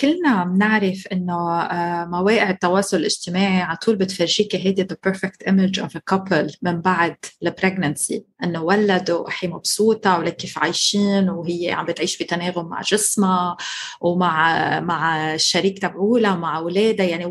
كلنا 0.00 0.44
بنعرف 0.44 1.06
إنه 1.12 1.60
آه، 1.60 2.04
مواقع 2.04 2.50
التواصل 2.50 2.96
الاجتماعي 2.96 3.62
على 3.62 3.76
طول 3.76 3.96
بتفرجيك 3.96 4.56
هيدي 4.56 4.84
the 4.84 5.10
perfect 5.10 5.48
image 5.48 5.82
of 5.82 5.88
a 5.88 6.14
couple 6.14 6.56
من 6.62 6.80
بعد 6.80 7.16
ال 7.42 7.50
pregnancy 7.50 8.24
إنه 8.44 8.62
ولدوا 8.62 9.18
وهي 9.18 9.48
مبسوطة 9.48 10.18
ولك 10.18 10.36
كيف 10.36 10.58
عايشين 10.58 11.28
وهي 11.28 11.72
عم 11.72 11.86
بتعيش 11.86 12.22
بتناغم 12.22 12.68
مع 12.68 12.80
جسمها 12.80 13.56
ومع 14.00 14.80
مع 14.80 15.34
الشريك 15.34 15.78
تبعولها 15.78 16.34
ومع 16.34 16.58
أولادها 16.58 17.06
يعني 17.06 17.24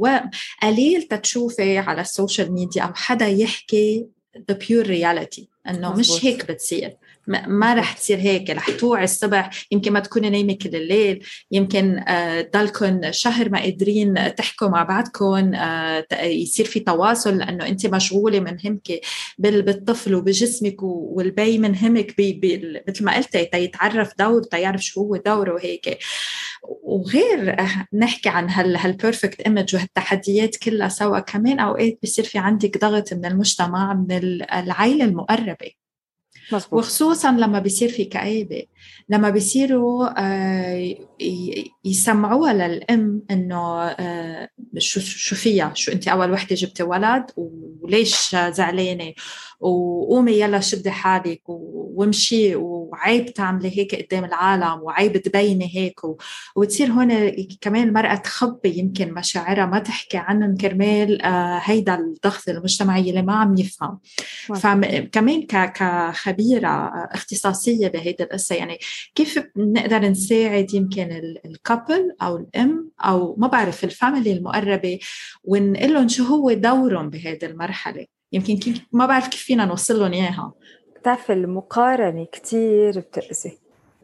قليل 0.63 1.04
تتشوفي 1.04 1.78
على 1.78 2.02
ال 2.01 2.09
social 2.09 2.53
media 2.53 2.83
أو 2.84 2.93
حدا 2.93 3.28
يحكي 3.28 4.08
the 4.52 4.56
pure 4.56 4.86
reality 4.86 5.43
إنه 5.69 5.93
مش 5.93 6.26
هيك 6.26 6.52
بتصير 6.52 6.97
ما 7.27 7.73
رح 7.73 7.93
تصير 7.93 8.17
هيك 8.17 8.49
رح 8.49 8.69
توعي 8.69 9.03
الصبح. 9.03 9.49
يمكن 9.71 9.93
ما 9.93 9.99
تكوني 9.99 10.29
نايمة 10.29 10.53
كل 10.53 10.75
الليل. 10.75 11.25
يمكن 11.51 12.03
آه، 12.07 13.11
شهر 13.11 13.49
ما 13.49 13.59
قادرين 13.59 14.35
تحكوا 14.35 14.67
مع 14.67 14.83
بعضكم 14.83 15.53
آه، 15.53 16.05
يصير 16.21 16.65
في 16.65 16.79
تواصل 16.79 17.37
لأنه 17.37 17.67
أنت 17.67 17.85
مشغولة 17.85 18.39
منهمك 18.39 19.01
بالطفل 19.39 20.15
وبجسمك 20.15 20.83
والبي 20.83 21.57
منهمك 21.57 22.15
مثل 22.87 23.03
ما 23.05 23.15
قلتي 23.15 23.45
تيتعرف 23.45 24.11
دور 24.19 24.43
تيعرف 24.43 24.81
شو 24.81 25.01
هو 25.01 25.15
دوره 25.15 25.53
وهيك. 25.53 25.99
وغير 26.63 27.55
نحكي 27.93 28.29
عن 28.29 28.49
هال 28.49 28.77
هال 28.77 28.92
perfect 28.92 29.41
image 29.41 29.75
وهالتحديات 29.75 30.55
كلها 30.55 30.89
سوا 30.89 31.19
كمان 31.19 31.59
أوقات 31.59 31.99
بصير 32.03 32.25
في 32.25 32.37
عندك 32.37 32.77
ضغط 32.77 33.13
من 33.13 33.25
المجتمع 33.25 33.93
من 33.93 34.11
العائله 34.53 35.05
المقربة. 35.05 35.87
مزبوط. 36.51 36.73
وخصوصا 36.73 37.31
لما 37.31 37.60
بيصير 37.60 37.89
في 37.89 38.05
كآبة. 38.05 38.63
لما 39.10 39.29
بيصيروا 39.29 40.10
آه، 40.17 40.95
يسمعوها 41.86 42.53
للأم 42.53 43.21
إنه 43.31 43.83
آه، 43.83 44.49
شو 44.77 44.99
شو 44.99 45.36
فيها؟ 45.36 45.71
شو 45.75 45.91
أنت 45.91 46.07
أول 46.07 46.31
وحدة 46.31 46.55
جبتي 46.55 46.83
ولد؟ 46.83 47.25
وليش 47.36 48.36
زعلانة؟ 48.49 49.13
وقومي 49.59 50.31
يلا 50.31 50.59
شدي 50.59 50.91
حالك 50.91 51.41
وامشي 51.47 52.55
وعيب 52.55 53.33
تعملي 53.33 53.77
هيك 53.77 53.95
قدام 53.95 54.25
العالم 54.25 54.83
وعيب 54.83 55.17
تبيني 55.17 55.71
هيك 55.75 55.99
وتصير 56.55 56.91
هون 56.91 57.31
كمان 57.61 57.87
المرأة 57.87 58.15
تخبي 58.15 58.77
يمكن 58.77 59.13
مشاعرها 59.13 59.65
ما 59.65 59.79
تحكي 59.79 60.17
عنهم 60.17 60.57
كرمال 60.57 61.21
آه، 61.21 61.61
هيدا 61.63 61.95
الضغط 61.95 62.49
المجتمعي 62.49 63.09
اللي 63.09 63.21
ما 63.21 63.35
عم 63.35 63.57
يفهم. 63.57 63.99
فكمان 64.55 65.47
كخبيرة 65.47 66.91
اختصاصية 67.11 67.87
بهيدي 67.87 68.23
القصة 68.23 68.55
يعني 68.55 68.79
كيف 69.15 69.39
بنقدر 69.55 69.99
نساعد 69.99 70.73
يمكن 70.73 71.37
ال 71.45 71.55
couple 71.55 72.15
أو 72.21 72.37
الأم 72.37 72.91
أو 72.99 73.35
ما 73.35 73.47
بعرف 73.47 73.83
ال 73.83 73.91
family 73.91 74.33
المقربة 74.33 74.99
ونقول 75.43 75.93
لهم 75.93 76.07
شو 76.07 76.23
هو 76.23 76.53
دورهم 76.53 77.09
بهذه 77.09 77.45
المرحلة؟ 77.45 78.05
يمكن 78.33 78.57
كيف 78.57 78.81
ما 78.91 79.05
بعرف 79.05 79.27
كيف 79.27 79.41
فينا 79.41 79.65
نوصل 79.65 79.99
لهم 79.99 80.13
إياها. 80.13 80.53
بتعرف 80.99 81.31
المقارنة 81.31 82.25
كثير 82.31 82.99
بتأذي. 82.99 83.57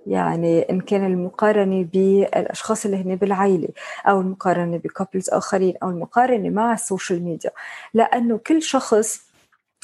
يعني 0.08 0.62
إن 0.62 0.82
كان 0.82 1.06
المقارنة 1.06 1.84
بالأشخاص 1.94 2.86
اللي 2.86 2.98
هن 2.98 3.16
بالعائله 3.16 3.70
أو 4.06 4.22
المقارنة 4.22 4.78
ب 4.78 4.84
couples 4.84 5.30
آخرين 5.30 5.74
أو 5.84 5.90
المقارنة 5.90 6.50
مع 6.50 6.74
ال 6.74 6.81
social 6.81 7.24
media 7.24 7.52
لأنه 7.94 8.38
كل 8.38 8.62
شخص 8.62 9.33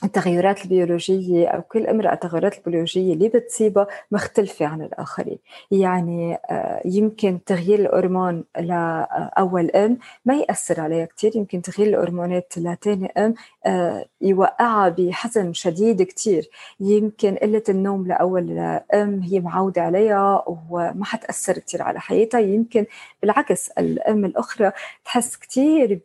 التغيرات 0.03 0.63
البيولوجية 0.63 1.47
أو 1.47 1.61
كل 1.61 1.87
امرأة 1.87 2.13
التغيرات 2.13 2.57
البيولوجية 2.57 3.13
اللي 3.13 3.29
بتصيبها 3.29 3.87
مختلفة 4.11 4.65
عن 4.65 4.81
الآخرين. 4.81 5.37
يعني 5.71 6.37
آه، 6.49 6.81
يمكن 6.85 7.39
تغيير 7.45 7.79
الهرمون 7.79 8.43
لأول 8.59 9.71
أم 9.71 9.97
ما 10.25 10.35
يأثر 10.35 10.81
عليها 10.81 11.05
كتير. 11.05 11.35
يمكن 11.35 11.61
تغيير 11.61 11.89
الهرمونات 11.89 12.53
لتاني 12.57 13.11
أم 13.17 13.33
آه، 13.65 14.05
يوقعها 14.21 14.89
بحزن 14.89 15.53
شديد 15.53 16.01
كتير. 16.01 16.49
يمكن 16.79 17.35
قلة 17.35 17.63
النوم 17.69 18.07
لأول 18.07 18.59
أم 18.93 19.19
هي 19.19 19.39
معودة 19.39 19.81
عليها 19.81 20.43
وما 20.47 21.05
حتأثر 21.05 21.53
كتير 21.53 21.81
على 21.81 21.99
حياتها. 21.99 22.39
يمكن 22.39 22.85
بالعكس 23.21 23.69
الأم 23.69 24.25
الأخرى 24.25 24.71
تحس 25.05 25.35
كتير 25.37 25.99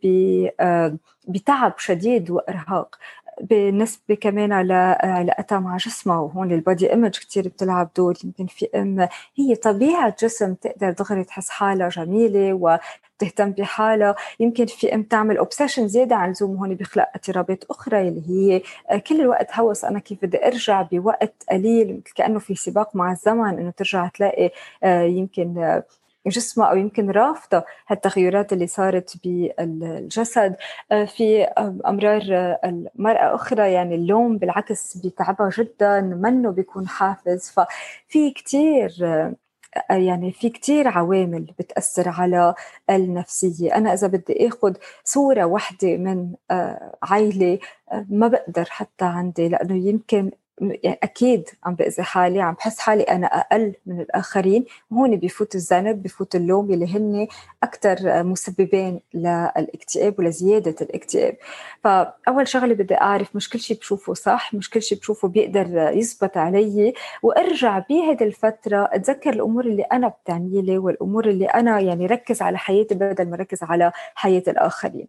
آه، 0.59 0.97
بتعب 1.27 1.73
شديد 1.77 2.31
وإرهاق. 2.31 2.97
بالنسبة 3.41 4.15
كمان 4.15 4.51
علاقتها 5.01 5.59
مع 5.59 5.77
جسمها 5.77 6.19
وهون 6.19 6.51
ال 6.51 6.59
body 6.59 6.91
image 6.91 7.11
كتير 7.19 7.47
بتلعب 7.47 7.89
دور. 7.97 8.13
يمكن 8.23 8.45
في 8.47 8.69
أم 8.75 9.07
هي 9.35 9.55
طبيعة 9.55 10.15
جسم 10.21 10.53
تقدر 10.53 10.91
دغري 10.91 11.23
تحس 11.23 11.49
حالها 11.49 11.89
جميلة 11.89 12.53
و 12.53 12.77
تهتم 13.19 13.51
بحالها. 13.51 14.15
يمكن 14.39 14.65
في 14.65 14.95
أم 14.95 15.03
تعمل 15.03 15.37
obsession 15.37 15.87
زيادة 15.87 16.15
عن 16.15 16.25
اللزوم 16.25 16.57
هون 16.57 16.73
بيخلق 16.75 17.09
اضطرابات 17.15 17.63
أخرى 17.69 18.07
اللي 18.07 18.29
هي 18.29 18.61
كل 18.99 19.21
الوقت 19.21 19.59
هوس 19.59 19.85
أنا 19.85 19.99
كيف 19.99 20.25
بدي 20.25 20.47
أرجع 20.47 20.81
بوقت 20.81 21.33
قليل 21.51 21.93
مثل 21.93 22.13
كأنه 22.15 22.39
في 22.39 22.55
سباق 22.55 22.95
مع 22.95 23.11
الزمن 23.11 23.59
إنه 23.59 23.71
ترجع 23.71 24.07
تلاقي 24.07 24.51
آه، 24.83 25.01
يمكن 25.01 25.81
جسمها 26.29 26.67
أو 26.67 26.75
يمكن 26.75 27.11
رافضه 27.11 27.63
هالتغيرات 27.87 28.53
اللي 28.53 28.67
صارت 28.67 29.17
بالجسد 29.23 30.55
آه، 30.91 31.05
في 31.05 31.43
أمرار 31.87 32.21
المرأة 32.65 33.35
أخرى 33.35 33.71
يعني 33.71 33.95
اللوم 33.95 34.37
بالعكس 34.37 34.97
بيتعبها 34.97 35.49
جدا 35.57 36.01
منه 36.01 36.51
بيكون 36.51 36.87
حافز. 36.87 37.49
ففي 37.51 38.31
كثير 38.31 38.91
آه، 39.91 39.93
يعني 39.93 40.31
في 40.31 40.49
كتير 40.49 40.87
عوامل 40.87 41.53
بتأثر 41.59 42.09
على 42.09 42.55
النفسية. 42.89 43.75
أنا 43.75 43.93
إذا 43.93 44.07
بدي 44.07 44.47
أخذ 44.47 44.73
صورة 45.03 45.45
واحدة 45.45 45.97
من 45.97 46.33
آه، 46.51 46.95
عائلة 47.03 47.59
ما 48.09 48.27
بقدر 48.27 48.65
حتى 48.69 49.05
عندي 49.05 49.49
لأنه 49.49 49.75
يمكن 49.87 50.31
يعني 50.61 50.99
أكيد 51.03 51.49
عم 51.63 51.75
بأذي 51.75 52.03
حالي 52.03 52.41
عم 52.41 52.53
بحس 52.53 52.79
حالي 52.79 53.03
أنا 53.03 53.27
أقل 53.27 53.73
من 53.85 54.01
الآخرين. 54.01 54.65
وهون 54.91 55.15
بفوت 55.15 55.55
الذنب 55.55 56.03
بفوت 56.03 56.35
اللوم 56.35 56.71
اللي 56.73 56.85
هن 56.97 57.27
أكثر 57.63 58.23
مسببين 58.23 58.99
للاكتئاب 59.13 60.19
ولزياده 60.19 60.75
الاكتئاب. 60.81 61.37
فأول 61.83 62.47
شغلة 62.47 62.73
بدي 62.73 62.95
أعرف 62.95 63.35
مش 63.35 63.49
كل 63.49 63.59
شيء 63.59 63.77
بشوفه 63.77 64.13
صح 64.13 64.53
مش 64.53 64.69
كل 64.69 64.81
شيء 64.81 64.99
بشوفه 64.99 65.27
بيقدر 65.27 65.91
يزبط 65.93 66.37
علي. 66.37 66.93
وأرجع 67.23 67.79
بهذه 67.79 68.23
الفترة 68.23 68.89
أتذكر 68.91 69.29
الأمور 69.33 69.65
اللي 69.65 69.83
أنا 69.83 70.07
بتعني 70.07 70.61
لي 70.61 70.77
والأمور 70.77 71.29
اللي 71.29 71.45
أنا 71.45 71.79
يعني 71.79 72.05
ركز 72.05 72.41
على 72.41 72.57
حياتي 72.57 72.95
بدل 72.95 73.29
ما 73.29 73.35
ركز 73.37 73.63
على 73.63 73.91
حياة 74.15 74.43
الآخرين. 74.47 75.07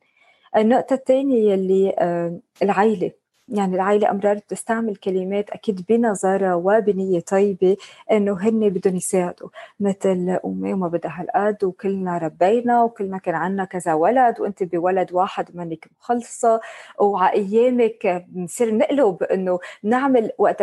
النقطة 0.57 0.95
الثانية 0.95 1.55
اللي 1.55 1.95
آه، 1.99 2.39
العائله 2.63 3.13
يعني 3.49 3.75
العائلة 3.77 4.11
أمرار 4.11 4.35
بتستعمل 4.37 4.97
كلمات 4.97 5.51
أكيد 5.51 5.85
بنظرة 5.89 6.57
وبنية 6.57 7.21
طيبة 7.21 7.77
إنه 8.13 8.33
هن 8.41 8.69
بدهم 8.71 8.97
يساعدوا 8.97 9.49
مثل 9.81 10.39
أمي 10.45 10.73
وما 10.73 10.89
بدها 10.89 11.21
هالقد 11.21 11.65
وكلنا 11.65 12.19
ربينا 12.19 12.83
وكلنا 12.83 13.19
كان 13.19 13.35
عنا 13.35 13.65
كذا 13.65 13.95
ولد 13.95 14.41
وأنت 14.41 14.63
بولد 14.63 15.13
واحد 15.13 15.57
منك 15.57 15.89
مخلصة 16.01 16.61
وعلى 17.01 17.33
أيامك 17.33 18.25
بنصير 18.29 18.75
نقلب 18.75 19.23
إنه 19.23 19.59
نعمل 19.83 20.31
وقت 20.39 20.63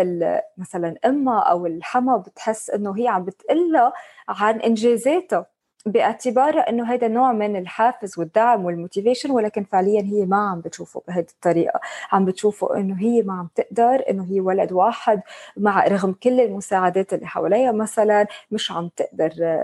مثلا 0.57 0.95
أمها 1.05 1.39
أو 1.39 1.65
الحما 1.65 2.17
بتحس 2.17 2.69
إنه 2.69 2.97
هي 2.97 3.07
عم 3.07 3.25
بتقلها 3.25 3.93
عن 4.29 4.59
إنجازاتها. 4.61 5.52
باعتبار 5.85 6.69
إنه 6.69 6.93
هذا 6.93 7.07
نوع 7.07 7.31
من 7.31 7.55
الحافز 7.55 8.19
والدعم 8.19 8.65
وال 8.65 8.76
motivation 8.76 9.31
ولكن 9.31 9.63
فعليا 9.63 10.01
هي 10.01 10.25
ما 10.25 10.37
عم 10.49 10.61
بتشوفه 10.61 11.01
بهذه 11.07 11.25
الطريقة. 11.29 11.79
عم 12.11 12.25
بتشوفه 12.25 12.77
إنه 12.77 12.95
هي 12.99 13.21
ما 13.21 13.33
عم 13.33 13.47
تقدر 13.55 14.03
إنه 14.09 14.27
هي 14.31 14.39
ولد 14.39 14.71
واحد 14.71 15.21
مع 15.57 15.87
رغم 15.87 16.11
كل 16.23 16.41
المساعدات 16.41 17.13
اللي 17.13 17.27
حواليها 17.27 17.71
مثلا 17.71 18.27
مش 18.51 18.71
عم 18.71 18.89
تقدر 18.97 19.63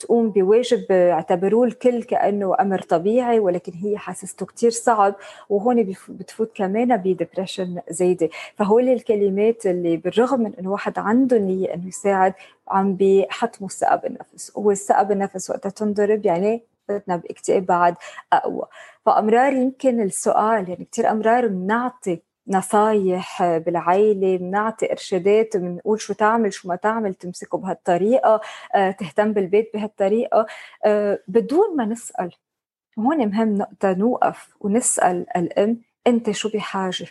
تقوم 0.00 0.30
بواجب 0.30 0.92
اعتبروه 0.92 1.66
الكل 1.66 2.02
كأنه 2.02 2.54
أمر 2.60 2.80
طبيعي 2.80 3.38
ولكن 3.40 3.72
هي 3.72 3.98
حاسسته 3.98 4.46
كتير 4.46 4.70
صعب 4.70 5.14
وهون 5.48 5.94
بتفوت 6.08 6.50
كمان 6.54 6.96
ب 6.96 7.04
depression 7.04 7.80
زايدة. 7.90 8.28
فهول 8.56 8.88
الكلمات 8.88 9.66
اللي 9.66 9.96
بالرغم 9.96 10.40
من 10.40 10.52
إنه 10.60 10.70
واحد 10.72 10.98
عنده 10.98 11.38
نية 11.38 11.74
إنه 11.74 11.88
يساعد 11.88 12.34
عم 12.68 12.96
بيحطموا 12.96 13.68
الثقه 13.68 13.96
بالنفس 13.96 14.52
هو 14.56 14.70
الثقه 14.70 15.02
بالنفس 15.02 15.50
وقتها 15.50 15.70
تنضرب 15.70 16.26
يعني 16.26 16.62
بدنا 16.88 17.16
باكتئاب 17.16 17.66
بعد 17.66 17.94
أقوى. 18.32 18.66
فأمرار 19.06 19.52
يمكن 19.52 20.00
السؤال 20.00 20.68
يعني 20.68 20.88
كثير 20.92 21.10
أمرار 21.10 21.46
بنعطي 21.46 22.22
نصايح 22.48 23.56
بالعائلة 23.56 24.36
بنعطي 24.36 24.92
إرشادات 24.92 25.56
بنقول 25.56 26.00
شو 26.00 26.12
تعمل 26.12 26.52
شو 26.52 26.68
ما 26.68 26.76
تعمل 26.76 27.14
تمسكه 27.14 27.58
بهالطريقة 27.58 28.40
آه، 28.74 28.90
تهتم 28.90 29.32
بالبيت 29.32 29.70
بهالطريقة. 29.74 30.46
آه، 30.84 31.18
بدون 31.28 31.76
ما 31.76 31.84
نسأل 31.84 32.32
هون 32.98 33.26
مهم 33.28 33.54
نقطة 33.54 33.92
نوقف 33.92 34.56
ونسأل 34.60 35.26
الأم 35.36 35.80
أنت 36.06 36.30
شو 36.30 36.48
بحاجة؟ 36.54 37.06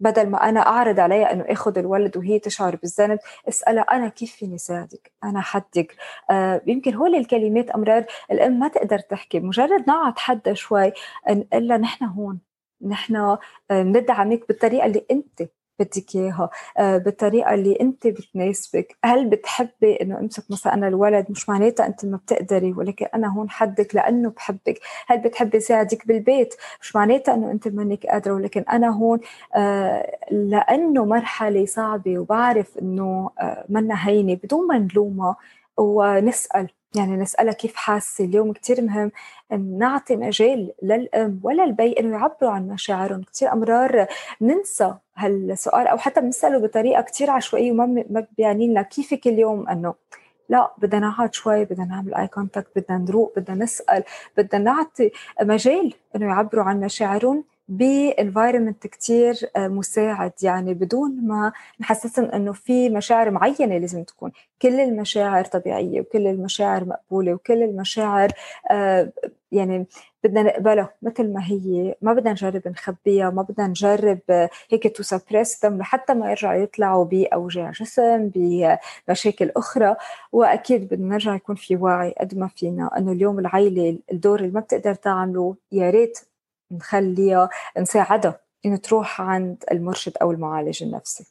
بدل 0.00 0.28
ما 0.30 0.48
أنا 0.48 0.60
أعرض 0.60 1.00
عليها 1.00 1.32
إنه 1.32 1.44
اخذ 1.48 1.78
الولد 1.78 2.16
وهي 2.16 2.38
تشعر 2.38 2.76
بالذنب 2.76 3.18
اسالها 3.48 3.82
أنا 3.82 4.08
كيف 4.08 4.32
فيني 4.36 4.58
ساعدك؟ 4.58 5.12
أنا 5.24 5.40
حدك. 5.40 5.96
آه 6.30 6.62
يمكن 6.66 6.94
هول 6.94 7.14
الكلمات 7.14 7.70
أمرار 7.70 8.04
الأم 8.30 8.58
ما 8.58 8.68
تقدر 8.68 8.98
تحكي 8.98 9.40
مجرد 9.40 9.80
نقعد 9.88 10.18
حدا 10.18 10.54
شوي 10.54 10.92
نقول 11.30 11.68
لها 11.68 11.76
نحن 11.78 12.04
هون. 12.04 12.40
نحن 12.82 13.16
آه، 13.16 13.38
ندعمك 13.70 14.48
بالطريقة 14.48 14.86
اللي 14.86 15.04
أنت 15.10 15.42
بدك 15.80 16.16
اياها 16.16 16.50
بالطريقة 16.98 17.54
اللي 17.54 17.78
أنت 17.80 18.06
بتناسبك. 18.06 18.96
هل 19.04 19.28
بتحبي 19.28 19.94
إنه 20.02 20.18
أمسك 20.18 20.44
مثلا 20.50 20.74
أنا 20.74 20.88
الولد؟ 20.88 21.26
مش 21.30 21.48
معناتها 21.48 21.86
أنت 21.86 22.04
ما 22.04 22.16
بتقدري 22.16 22.72
ولكن 22.72 23.06
أنا 23.14 23.28
هون 23.38 23.50
حدك 23.50 23.94
لأنه 23.94 24.30
بحبك. 24.30 24.80
هل 25.06 25.18
بتحبي 25.18 25.60
ساعدك 25.60 26.06
بالبيت؟ 26.06 26.54
مش 26.82 26.96
معناتها 26.96 27.34
إنه 27.34 27.50
أنت 27.50 27.68
منك 27.68 28.06
قادرة 28.06 28.32
ولكن 28.34 28.60
أنا 28.72 28.88
هون 28.88 29.20
آه، 29.56 30.18
لأنه 30.30 31.04
مرحلة 31.04 31.66
صعبة 31.66 32.18
وبعرف 32.18 32.78
إنه 32.78 33.30
آه، 33.40 33.64
منا 33.68 34.08
هينة 34.08 34.34
بدون 34.44 34.66
ما 34.66 34.78
نلومها 34.78 35.36
ونسأل. 35.76 36.68
يعني 36.94 37.16
نسألها 37.16 37.52
كيف 37.52 37.74
حاسة. 37.76 38.24
اليوم 38.24 38.52
كتير 38.52 38.82
مهم 38.82 39.12
أن 39.52 39.78
نعطي 39.78 40.16
مجال 40.16 40.72
للأم 40.82 41.40
ولا 41.42 41.64
البي 41.64 41.92
أنه 41.92 42.16
يعبروا 42.18 42.50
عن 42.50 42.68
مشاعرهم. 42.68 43.22
كتير 43.22 43.52
أمرار 43.52 44.06
ننسى. 44.40 44.94
هالسؤال 45.26 45.86
أو 45.86 45.98
حتى 45.98 46.20
بنسأله 46.20 46.58
بطريقة 46.58 47.02
كتير 47.02 47.30
عشوائية 47.30 47.72
وما 47.72 48.04
ما 48.10 48.26
بيعني 48.38 48.68
لنا 48.68 48.82
كيفك 48.82 49.26
اليوم 49.26 49.68
أنه 49.68 49.94
لا 50.48 50.70
بدنا 50.78 51.08
نقعد 51.08 51.34
شوي 51.34 51.64
بدنا 51.64 51.84
نعمل 51.84 52.14
eye 52.14 52.26
contact 52.26 52.68
بدنا 52.76 52.98
نروق 52.98 53.32
بدنا 53.36 53.64
نسأل 53.64 54.04
بدنا 54.36 54.64
نعطي 54.64 55.10
مجال 55.42 55.94
إنه 56.16 56.26
يعبروا 56.26 56.64
عن 56.64 56.80
مشاعرهم 56.80 57.44
ب 57.70 57.80
environment 57.80 58.86
كتير 58.86 59.34
آه، 59.56 59.68
مساعد. 59.68 60.32
يعني 60.42 60.74
بدون 60.74 61.26
ما 61.26 61.52
نحسسهم 61.80 62.24
إنه 62.24 62.52
في 62.52 62.88
مشاعر 62.88 63.30
معينة 63.30 63.78
لازم 63.78 64.04
تكون. 64.04 64.32
كل 64.62 64.80
المشاعر 64.80 65.44
طبيعية 65.44 66.00
وكل 66.00 66.26
المشاعر 66.26 66.84
مقبولة 66.84 67.34
وكل 67.34 67.62
المشاعر 67.62 68.28
آه، 68.70 69.12
يعني 69.52 69.86
بدنا 70.24 70.42
نقبلها 70.42 70.94
مثل 71.02 71.32
ما 71.32 71.44
هي. 71.44 71.94
ما 72.02 72.12
بدنا 72.12 72.30
نجرب 72.30 72.68
نخبيها 72.68 73.30
ما 73.30 73.42
بدنا 73.42 73.66
نجرب 73.66 74.18
آه، 74.30 74.50
هيك 74.70 74.96
to 74.96 75.02
suppress 75.02 75.64
لحتى 75.64 76.14
ما 76.14 76.30
يرجعوا 76.30 76.62
يطلعوا 76.62 77.04
بأوجاع 77.04 77.70
جسم 77.70 78.30
بمشاكل 78.34 79.50
أخرى. 79.56 79.96
وأكيد 80.32 80.88
بدنا 80.88 81.08
نرجع 81.08 81.34
يكون 81.34 81.54
في 81.56 81.76
وعي 81.76 82.14
قد 82.20 82.34
ما 82.38 82.48
فينا 82.48 82.98
إنه 82.98 83.12
اليوم 83.12 83.38
العائله 83.38 83.98
الدور 84.12 84.40
اللي 84.40 84.50
ما 84.52 84.60
بتقدر 84.60 84.94
تعمله 84.94 85.56
يا 85.72 85.90
ريت 85.90 86.18
نخليها 86.70 87.48
نساعدها 87.78 88.40
إنه 88.66 88.76
تروح 88.76 89.20
عند 89.20 89.64
المرشد 89.72 90.12
أو 90.22 90.30
المعالج 90.30 90.82
النفسي. 90.82 91.26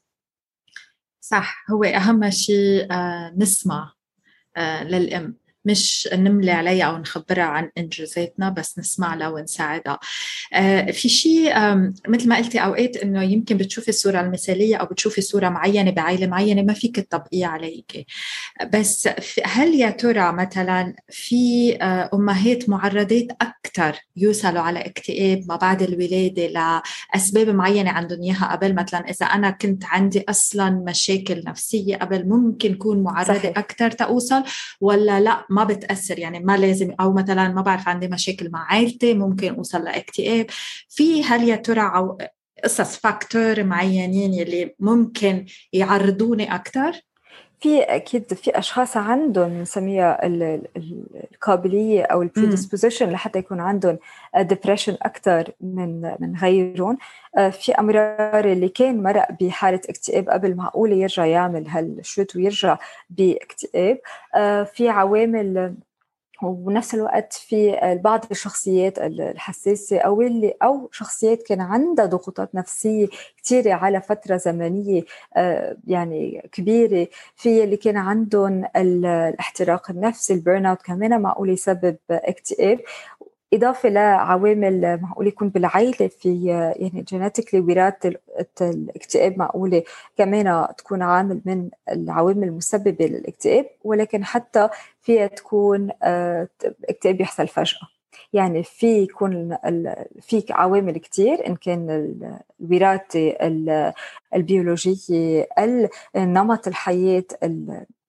صح 1.21 1.71
هو 1.71 1.83
أهم 1.83 2.29
شيء 2.29 2.93
آه، 2.93 3.33
نسمع 3.37 3.93
آه، 4.57 4.83
للأم. 4.83 5.38
مش 5.65 6.09
نملي 6.13 6.51
عليها 6.51 6.85
أو 6.85 6.97
نخبرها 6.97 7.43
عن 7.43 7.69
إنجازاتنا 7.77 8.49
بس 8.49 8.79
نسمع 8.79 9.15
لها 9.15 9.27
ونساعدها. 9.27 9.99
آه 10.53 10.91
في 10.91 11.09
شيء 11.09 11.53
مثل 12.07 12.29
ما 12.29 12.37
قلتي 12.37 12.59
أوقات 12.59 12.97
إنه 12.97 13.23
يمكن 13.23 13.57
بتشوفي 13.57 13.89
الصورة 13.89 14.21
المثالية 14.21 14.75
أو 14.75 14.85
بتشوفي 14.85 15.21
صورة 15.21 15.49
معينة 15.49 15.91
بعائلة 15.91 16.27
معينة 16.27 16.61
ما 16.61 16.73
فيك 16.73 16.99
تطبقيها 16.99 17.47
عليك. 17.47 18.05
بس 18.73 19.09
هل 19.45 19.75
يا 19.75 19.89
ترى 19.89 20.31
مثلا 20.31 20.95
في 21.09 21.75
آه 21.81 22.09
أمهات 22.13 22.69
معرضات 22.69 23.27
أكثر 23.41 23.95
يوصلوا 24.15 24.61
على 24.61 24.79
اكتئاب 24.79 25.43
ما 25.49 25.55
بعد 25.55 25.81
الولادة 25.81 26.47
لأسباب 27.13 27.49
معينة 27.49 27.91
عندهم 27.91 28.21
إياها؟ 28.21 28.51
قبل 28.51 28.75
مثلا 28.75 29.09
إذا 29.09 29.25
أنا 29.25 29.49
كنت 29.49 29.85
عندي 29.85 30.23
أصلا 30.29 30.69
مشاكل 30.69 31.43
نفسية 31.45 31.95
قبل 31.95 32.27
ممكن 32.27 32.75
كون 32.75 33.03
معرضة 33.03 33.49
أكثر 33.49 33.91
توصل 33.91 34.43
ولا 34.81 35.19
لأ؟ 35.19 35.45
ما 35.49 35.63
بتأثر 35.63 36.19
يعني 36.19 36.39
ما 36.39 36.57
لازم 36.57 36.95
أو 36.99 37.13
مثلا 37.13 37.49
ما 37.49 37.61
بعرف 37.61 37.87
عندي 37.87 38.07
مشاكل 38.07 38.49
مع 38.51 38.65
عائلتي 38.71 39.13
ممكن 39.13 39.55
أوصل 39.55 39.83
لإكتئاب. 39.83 40.45
في 40.89 41.23
هل 41.23 41.43
يا 41.49 41.55
ترى 41.55 41.91
أو 41.95 42.17
قصص 42.63 42.97
فاكتور 42.97 43.63
معينين 43.63 44.33
يلي 44.33 44.75
ممكن 44.79 45.45
يعرضوني 45.73 46.55
أكثر 46.55 47.01
في 47.61 47.81
أكيد 47.81 48.33
في 48.33 48.57
أشخاص 48.59 48.97
عندهم 48.97 49.49
بنسميها 49.49 50.19
القابلية 51.33 52.03
أو 52.03 52.23
البريدisposition 52.23 53.01
لحتى 53.01 53.39
يكون 53.39 53.59
عندهم 53.59 53.97
depression 54.37 54.97
أكثر 55.01 55.51
من 55.61 56.01
من 56.19 56.35
غيرهم. 56.35 56.97
آه، 57.37 57.49
في 57.49 57.71
أمرار 57.71 58.45
اللي 58.45 58.69
كان 58.69 59.03
مرق 59.03 59.27
بحالة 59.41 59.81
اكتئاب 59.89 60.29
قبل 60.29 60.55
معقوله 60.55 60.95
يرجع 60.95 61.25
يعمل 61.25 61.67
هال 61.67 61.87
shoot 61.87 62.35
ويرجع 62.35 62.77
باكتئاب. 63.09 63.99
آه، 64.35 64.63
في 64.63 64.89
عوامل 64.89 65.75
وبنفس 66.43 66.95
الوقت 66.95 67.33
في 67.33 67.79
بعض 68.03 68.25
الشخصيات 68.31 68.99
الحساسة 68.99 69.99
أو 69.99 70.21
اللي 70.21 70.53
أو 70.63 70.89
شخصيات 70.91 71.43
كان 71.43 71.61
عندها 71.61 72.05
ضغوطات 72.05 72.55
نفسية 72.55 73.07
كثيرة 73.43 73.73
على 73.73 74.01
فترة 74.01 74.37
زمنية 74.37 75.03
آه، 75.37 75.77
يعني 75.87 76.49
كبيرة. 76.51 77.07
في 77.35 77.63
اللي 77.63 77.77
كان 77.77 77.97
عندهم 77.97 78.65
الاحتراق 78.75 79.91
النفسي 79.91 80.33
ال 80.33 80.40
burn 80.40 80.65
out 80.65 80.81
كمان 80.81 81.21
معقول 81.21 81.49
يسبب 81.49 81.97
اكتئاب. 82.11 82.79
إضافة 83.53 83.89
لعوامل 83.89 84.99
معقول 85.01 85.27
يكون 85.27 85.49
بالعائلة 85.49 86.07
في 86.07 86.45
يعني 86.75 87.01
genetically 87.01 87.59
وراثة 87.59 88.19
الاكتئاب 88.61 89.37
معقولة 89.37 89.83
كمان 90.17 90.67
تكون 90.77 91.01
عامل 91.01 91.41
من 91.45 91.69
العوامل 91.91 92.47
المسببة 92.47 93.05
للاكتئاب 93.05 93.65
ولكن 93.83 94.25
حتى 94.25 94.69
فيها 95.01 95.27
تكون 95.27 95.89
آه، 96.03 96.47
اكتئاب 96.89 97.21
يحصل 97.21 97.47
فجأة. 97.47 97.87
يعني 98.33 98.63
في 98.63 99.03
يكون 99.03 99.57
في 100.21 100.43
عوامل 100.49 100.97
كتير 100.97 101.47
إن 101.47 101.55
كان 101.55 101.89
الوراثة 102.61 103.35
البيولوجية 104.35 105.47
نمط 106.15 106.67
الحياة 106.67 107.23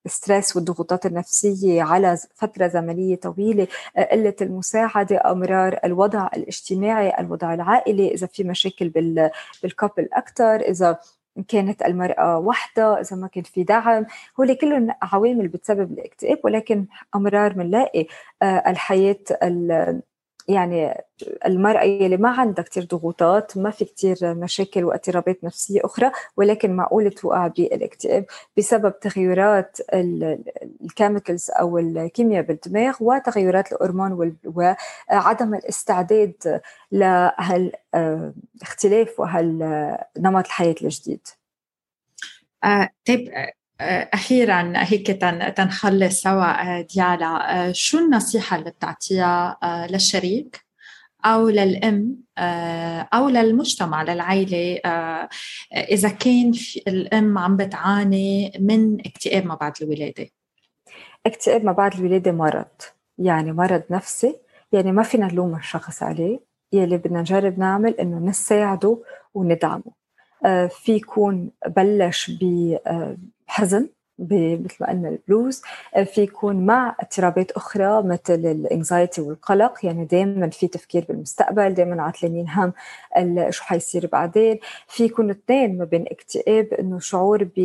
ال 0.07 0.14
stress 0.14 0.57
والضغوطات 0.56 1.06
النفسية 1.06 1.82
على 1.82 2.18
فترة 2.34 2.68
زمنية 2.68 3.16
طويلة 3.16 3.66
قلة 4.12 4.34
المساعدة 4.40 5.30
أمرار 5.32 5.78
الوضع 5.84 6.28
الاجتماعي 6.36 7.20
الوضع 7.20 7.54
العائلي 7.54 8.14
إذا 8.14 8.26
في 8.26 8.44
مشاكل 8.44 8.88
بال 9.62 9.74
couple 9.74 10.09
أكثر 10.12 10.56
إذا 10.56 10.98
كانت 11.48 11.82
المرأة 11.82 12.38
وحدة 12.38 13.00
إذا 13.00 13.16
ما 13.16 13.26
كان 13.26 13.42
في 13.44 13.62
دعم. 13.62 14.06
هول 14.40 14.54
كلهم 14.54 14.88
عوامل 15.02 15.48
بتسبب 15.48 15.92
الاكتئاب 15.92 16.38
ولكن 16.44 16.86
أمرار 17.14 17.52
بنلاقي 17.52 18.06
آه، 18.42 18.62
الحياة 18.66 19.16
يعني 20.50 21.04
المرأة 21.46 21.82
اللي 21.82 22.16
ما 22.16 22.30
عندها 22.30 22.64
كتير 22.64 22.84
ضغوطات 22.84 23.56
ما 23.58 23.70
في 23.70 23.84
كتير 23.84 24.16
مشاكل 24.22 24.84
واضطرابات 24.84 25.44
نفسية 25.44 25.80
أخرى 25.84 26.10
ولكن 26.36 26.76
معقولة 26.76 27.10
توقع 27.10 27.46
بالاكتئاب 27.46 28.24
بسبب 28.56 29.00
تغيرات 29.00 29.78
ال 29.94 30.10
chemicals 30.10 31.50
أو 31.50 31.78
الكيمياء 31.78 32.42
بالدماغ 32.44 32.96
وتغيرات 33.00 33.72
الهرمون 33.72 34.36
وعدم 34.44 35.54
الاستعداد 35.54 36.60
لهالاختلاف 36.92 39.20
وهالنمط 39.20 40.44
الحياة 40.46 40.74
الجديد. 40.82 41.26
آه 42.64 42.88
طيب 43.06 43.32
أخيرا 44.14 44.73
هيك 44.77 45.07
تنخلص 45.57 46.21
سوا 46.21 46.81
ديالا. 46.81 47.73
شو 47.73 47.99
النصيحة 47.99 48.57
اللي 48.57 48.71
بتعطيها 48.71 49.59
للشريك 49.90 50.64
أو 51.25 51.49
للأم 51.49 52.16
أو 53.14 53.29
للمجتمع 53.29 54.03
للعائلة 54.03 54.81
إذا 55.75 56.09
كان 56.09 56.53
الأم 56.88 57.38
عم 57.38 57.57
بتعاني 57.57 58.53
من 58.61 59.01
اكتئاب 59.01 59.47
ما 59.47 59.55
بعد 59.55 59.73
الولادة. 59.83 60.29
اكتئاب 61.27 61.64
ما 61.64 61.73
بعد 61.73 61.95
الولادة 61.95 62.33
مرض. 62.33 62.66
يعني 63.19 63.53
مرض 63.53 63.83
نفسي. 63.90 64.37
يعني 64.73 64.93
ما 64.93 65.03
فينا 65.03 65.27
نلوم 65.27 65.57
الشخص 65.57 66.03
عليه. 66.03 66.40
يلي 66.73 66.97
بدنا 66.97 67.21
نجرب 67.21 67.59
نعمل 67.59 67.95
إنه 67.95 68.19
نساعده 68.19 69.03
وندعمه. 69.35 70.01
آه، 70.45 70.66
في 70.66 70.93
يكون 70.93 71.51
بلش 71.66 72.31
بحزن 73.50 73.88
مثل 74.20 74.76
ما 74.80 74.88
قلنا 74.88 75.09
البلوز 75.09 75.62
آه، 75.94 76.04
في 76.04 76.22
يكون 76.22 76.66
مع 76.66 76.96
اضطرابات 77.00 77.50
أخرى 77.50 78.02
مثل 78.02 78.35
الانكزايتي 78.35 79.20
والقلق. 79.20 79.87
يعني 79.87 80.04
دائما 80.04 80.50
في 80.50 80.68
تفكير 80.68 81.04
بالمستقبل 81.09 81.74
دائما 81.74 82.02
عتلانين 82.02 82.48
هم 82.48 82.72
شو 83.50 83.64
حيصير 83.64 84.06
بعدين. 84.12 84.59
في 84.88 85.04
يكون 85.04 85.30
اثنين 85.30 85.78
ما 85.78 85.85
بين 85.85 86.04
اكتئاب 86.11 86.74
إنه 86.74 86.98
شعور 86.98 87.44
ب 87.44 87.59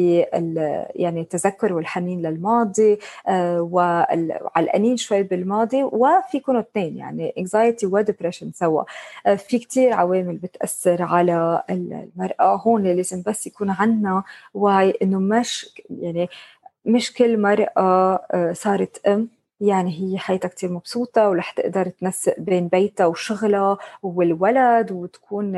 يعني 0.95 1.21
التذكر 1.21 1.73
والحنين 1.73 2.21
للماضي 2.21 2.99
آه، 3.27 3.61
وعلقانين 3.61 4.97
شوي 4.97 5.23
بالماضي 5.23 5.83
وفي 5.83 6.37
يكونوا 6.37 6.61
اثنين 6.61 6.97
يعني 6.97 7.33
انكزايتي 7.37 7.85
وديبرشن 7.85 8.51
سوا. 8.51 8.83
آه، 9.25 9.35
في 9.35 9.59
كتير 9.59 9.93
عوامل 9.93 10.35
بتأثر 10.37 11.03
على 11.03 11.63
المرأة. 11.69 12.55
هون 12.55 12.83
لازم 12.83 13.23
بس 13.27 13.47
يكون 13.47 13.69
عندنا 13.69 14.23
وعي 14.53 14.93
إنه 15.01 15.19
مش 15.19 15.81
يعني 15.89 16.29
مش 16.85 17.13
كل 17.13 17.41
مرأة 17.41 18.15
آه، 18.33 18.53
صارت 18.53 19.01
أم. 19.07 19.29
يعني 19.61 19.91
هي 20.01 20.17
حياتها 20.17 20.47
كتير 20.47 20.71
مبسوطة 20.71 21.29
ورح 21.29 21.51
تقدر 21.51 21.89
تنسق 21.89 22.39
بين 22.39 22.67
بيتها 22.67 23.05
وشغلها 23.05 23.77
والولد 24.03 24.91
وتكون 24.91 25.55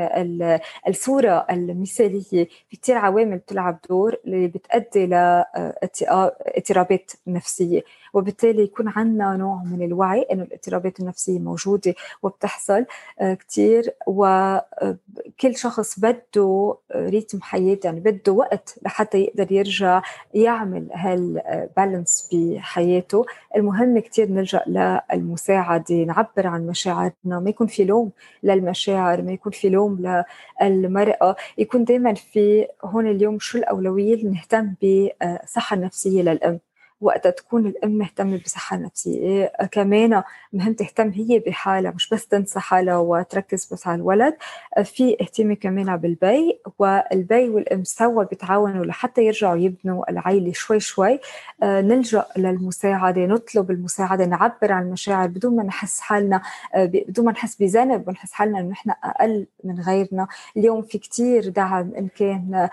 الصورة 0.88 1.46
المثالية. 1.50 2.48
في 2.70 2.76
كتير 2.76 2.96
عوامل 2.96 3.38
بتلعب 3.38 3.78
دور 3.90 4.16
اللي 4.26 4.46
بتأدي 4.48 5.06
لاضطرابات 5.06 7.12
نفسية. 7.26 7.84
وبالتالي 8.18 8.62
يكون 8.62 8.88
عندنا 8.88 9.36
نوع 9.36 9.62
من 9.64 9.82
الوعي 9.82 10.22
إنه 10.32 10.42
الاضطرابات 10.42 11.00
النفسية 11.00 11.38
موجودة 11.38 11.94
وبتحصل 12.22 12.84
آه، 13.20 13.34
كثير 13.34 13.94
وكل 14.06 15.56
شخص 15.56 16.00
بده 16.00 16.76
ريتم 16.96 17.40
حياته 17.42 17.86
يعني 17.86 18.00
بده 18.00 18.32
وقت 18.32 18.78
لحتى 18.82 19.18
يقدر 19.18 19.52
يرجع 19.52 20.02
يعمل 20.34 20.88
هالبالانس 20.92 22.28
بحياته 22.32 23.24
المهم 23.56 23.98
كثير 23.98 24.28
نلجأ 24.30 24.64
للمساعدة 24.66 25.94
نعبر 26.04 26.46
عن 26.46 26.66
مشاعرنا 26.66 27.14
ما 27.24 27.50
يكون 27.50 27.66
في 27.66 27.84
لوم 27.84 28.10
للمشاعر 28.42 29.22
ما 29.22 29.32
يكون 29.32 29.52
في 29.52 29.68
لوم 29.68 30.22
للمرأة. 30.62 31.36
يكون 31.58 31.84
دائما 31.84 32.14
في 32.14 32.66
هون 32.84 33.06
اليوم 33.06 33.38
شو 33.38 33.58
الأولوية 33.58 34.24
نهتم 34.24 34.74
بالصحه 34.82 35.76
النفسيه 35.76 36.22
للأم. 36.22 36.60
وقتها 37.00 37.30
تكون 37.30 37.66
الام 37.66 37.90
مهتمه 37.98 38.40
بصحة 38.44 38.76
نفسية. 38.76 39.18
إيه، 39.20 39.66
كمان 39.72 40.22
مهم 40.52 40.72
تهتم 40.72 41.08
هي 41.10 41.38
بحالها 41.38 41.90
مش 41.90 42.08
بس 42.08 42.26
تنسى 42.26 42.60
حالها 42.60 42.96
وتركز 42.98 43.68
بس 43.72 43.86
على 43.86 43.96
الولد. 43.96 44.36
في 44.84 45.16
اهتمام 45.20 45.54
كمان 45.54 45.96
بالبي 45.96 46.60
والبي 46.78 47.48
والأم 47.48 47.84
سوا 47.84 48.24
بيتعاونوا 48.24 48.84
لحتى 48.84 49.22
يرجعوا 49.24 49.56
يبنوا 49.56 50.10
العيلة 50.10 50.52
شوي 50.52 50.80
شوي. 50.80 51.20
آه، 51.62 51.80
نلجأ 51.80 52.26
للمساعدة 52.36 53.26
نطلب 53.26 53.70
المساعدة 53.70 54.24
نعبر 54.24 54.72
عن 54.72 54.82
المشاعر 54.86 55.26
بدون 55.28 55.56
ما 55.56 55.62
نحس 55.62 56.00
حالنا 56.00 56.42
آه، 56.74 56.84
بدون 56.84 57.24
ما 57.24 57.32
نحس 57.32 57.56
بذنب 57.56 58.08
ونحس 58.08 58.32
حالنا 58.32 58.60
إنه 58.60 58.68
نحن 58.70 58.90
أقل 59.04 59.46
من 59.64 59.80
غيرنا. 59.80 60.28
اليوم 60.56 60.82
في 60.82 60.98
كتير 60.98 61.48
دعم 61.48 61.94
إن 61.94 62.08
كان 62.08 62.68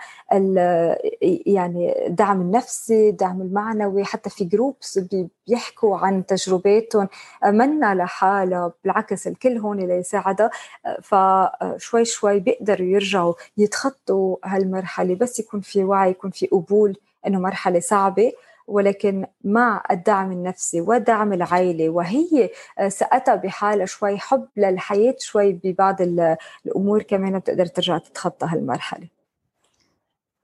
يعني 1.46 2.06
الدعم 2.06 2.40
النفسي 2.40 3.08
الدعم 3.08 3.42
المعنوي 3.42 4.04
في 4.28 4.44
جروبس 4.44 4.98
بيحكوا 5.46 5.98
عن 5.98 6.26
تجرباتهم. 6.26 7.08
منا 7.44 7.94
لحالها 7.94 8.72
بالعكس 8.84 9.26
الكل 9.26 9.58
هون 9.58 9.78
ليساعدها 9.78 10.50
فشوي 11.02 12.04
شوي 12.04 12.40
بيقدروا 12.40 12.86
يرجعوا 12.86 13.34
يتخطوا 13.56 14.36
هالمرحلة. 14.44 15.14
بس 15.14 15.38
يكون 15.40 15.60
في 15.60 15.84
وعي 15.84 16.10
يكون 16.10 16.30
في 16.30 16.46
قبول 16.46 16.96
إنه 17.26 17.40
مرحلة 17.40 17.80
صعبة. 17.80 18.32
ولكن 18.66 19.26
مع 19.44 19.84
الدعم 19.90 20.32
النفسي 20.32 20.80
ودعم 20.80 21.32
العائلة 21.32 21.88
وهي 21.88 22.50
سقتها 22.88 23.34
بحالها 23.34 23.86
شوي 23.86 24.18
حب 24.18 24.48
للحياة 24.56 25.14
شوي 25.18 25.52
ببعض 25.52 25.96
الأمور 26.66 27.02
كمان 27.02 27.38
بتقدر 27.38 27.66
ترجع 27.66 27.98
تتخطى 27.98 28.46
هالمرحلة. 28.50 29.08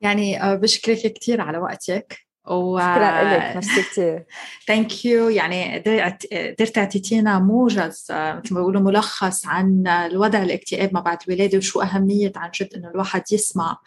يعني 0.00 0.42
آه، 0.42 0.54
بشكرك 0.54 1.12
كثير 1.12 1.40
على 1.40 1.58
وقتك. 1.58 2.21
و 2.50 2.78
شكرا 2.78 3.22
لك 3.22 3.54
ميرسي 3.54 3.82
كثير 3.82 4.24
thank 4.66 5.04
you 5.04 5.28
يعني 5.28 5.78
قدرت 5.78 6.74
تعطيتينا 6.74 7.38
موجز 7.38 8.06
آه، 8.10 8.40
مثل 8.44 8.54
ما 8.54 8.60
بيقولوا 8.60 8.80
ملخص 8.80 9.46
عن 9.46 9.86
الوضع 9.86 10.42
الاكتئاب 10.42 10.94
ما 10.94 11.00
بعد 11.00 11.18
الولاده 11.28 11.58
وشو 11.58 11.80
أهمية 11.80 12.32
عن 12.36 12.50
جد 12.54 12.74
إنه 12.76 12.90
الواحد 12.90 13.22
يسمع 13.32 13.78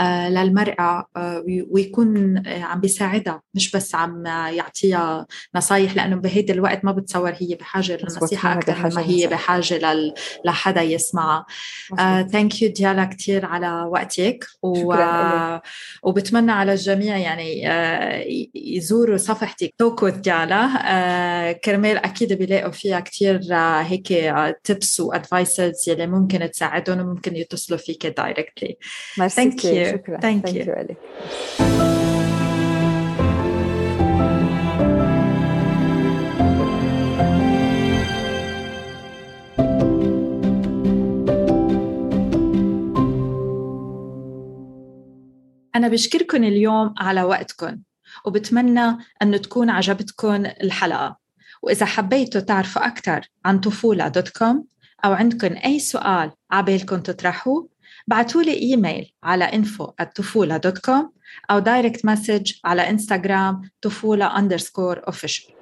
آه، 0.00 0.28
للمرأة 0.28 1.08
آه، 1.16 1.44
ويكون 1.70 2.42
عم 2.46 2.80
بيساعدها 2.80 3.42
مش 3.54 3.70
بس 3.70 3.94
عم 3.94 4.26
يعطيها 4.26 5.26
نصايح 5.54 5.96
لأنه 5.96 6.16
بهيدا 6.16 6.54
الوقت 6.54 6.84
ما 6.84 6.92
بتصور 6.92 7.32
هي 7.40 7.54
بحاجة 7.54 7.96
للنصيحة 7.96 8.52
أكثر 8.52 8.94
ما 8.94 9.06
هي 9.06 9.26
بحاجة 9.26 10.02
لحدا 10.44 10.82
يسمعها 10.82 11.46
thank 12.32 12.62
you 12.62 12.72
ديالا 12.72 13.04
كثير 13.04 13.46
على 13.46 13.82
وقتك 13.82 14.46
و... 14.62 14.94
وبتمنى 16.02 16.52
على 16.52 16.72
الجميع 16.72 17.16
يعني 17.16 17.68
يزوروا 18.54 19.16
صفحتي 19.16 19.74
Talk 19.78 20.02
with 20.02 20.20
ديالا 20.20 20.68
آه، 20.86 21.52
كرمال 21.52 21.96
أكيد 21.96 22.32
بيلاقوا 22.32 22.70
فيها 22.70 23.00
كثير 23.00 23.40
آه، 23.52 23.82
هيك 23.82 24.34
tips 24.64 25.00
و 25.00 25.11
advices 25.11 25.88
يلي 25.88 26.06
ممكن 26.06 26.50
تساعدهم 26.50 27.00
وممكن 27.00 27.36
يتصلوا 27.36 27.78
فيك 27.78 28.06
directly 28.06 28.76
thank 29.28 29.64
you 29.64 29.92
شكرا. 29.92 30.20
thank 30.20 30.54
you 30.54 30.74
أنا 45.74 45.88
بشكركم 45.88 46.44
اليوم 46.44 46.94
على 46.98 47.22
وقتكم. 47.22 47.78
وبتمنى 48.24 48.98
أن 49.22 49.40
تكون 49.40 49.70
عجبتكم 49.70 50.46
الحلقة. 50.46 51.24
وإذا 51.62 51.86
حبيتوا 51.86 52.40
تعرفوا 52.40 52.86
أكثر 52.86 53.28
عن 53.44 53.58
طفولة 53.58 54.08
dot 54.08 54.28
com 54.28 54.64
أو 55.04 55.12
عندكم 55.12 55.56
أي 55.64 55.78
سؤال 55.78 56.30
عبالكم 56.50 57.00
تطرحوه 57.00 57.68
بعتوا 58.06 58.42
لي 58.42 58.52
إيميل 58.52 59.12
على 59.22 59.48
info 59.48 59.92
at 60.00 60.16
طفولة 60.16 60.56
dot 60.56 60.78
com 60.78 61.12
أو 61.50 61.58
direct 61.58 62.04
message 62.04 62.52
على 62.64 62.90
إنستغرام 62.90 63.70
طفولة 63.82 64.28
underscore 64.28 65.10
official. 65.10 65.54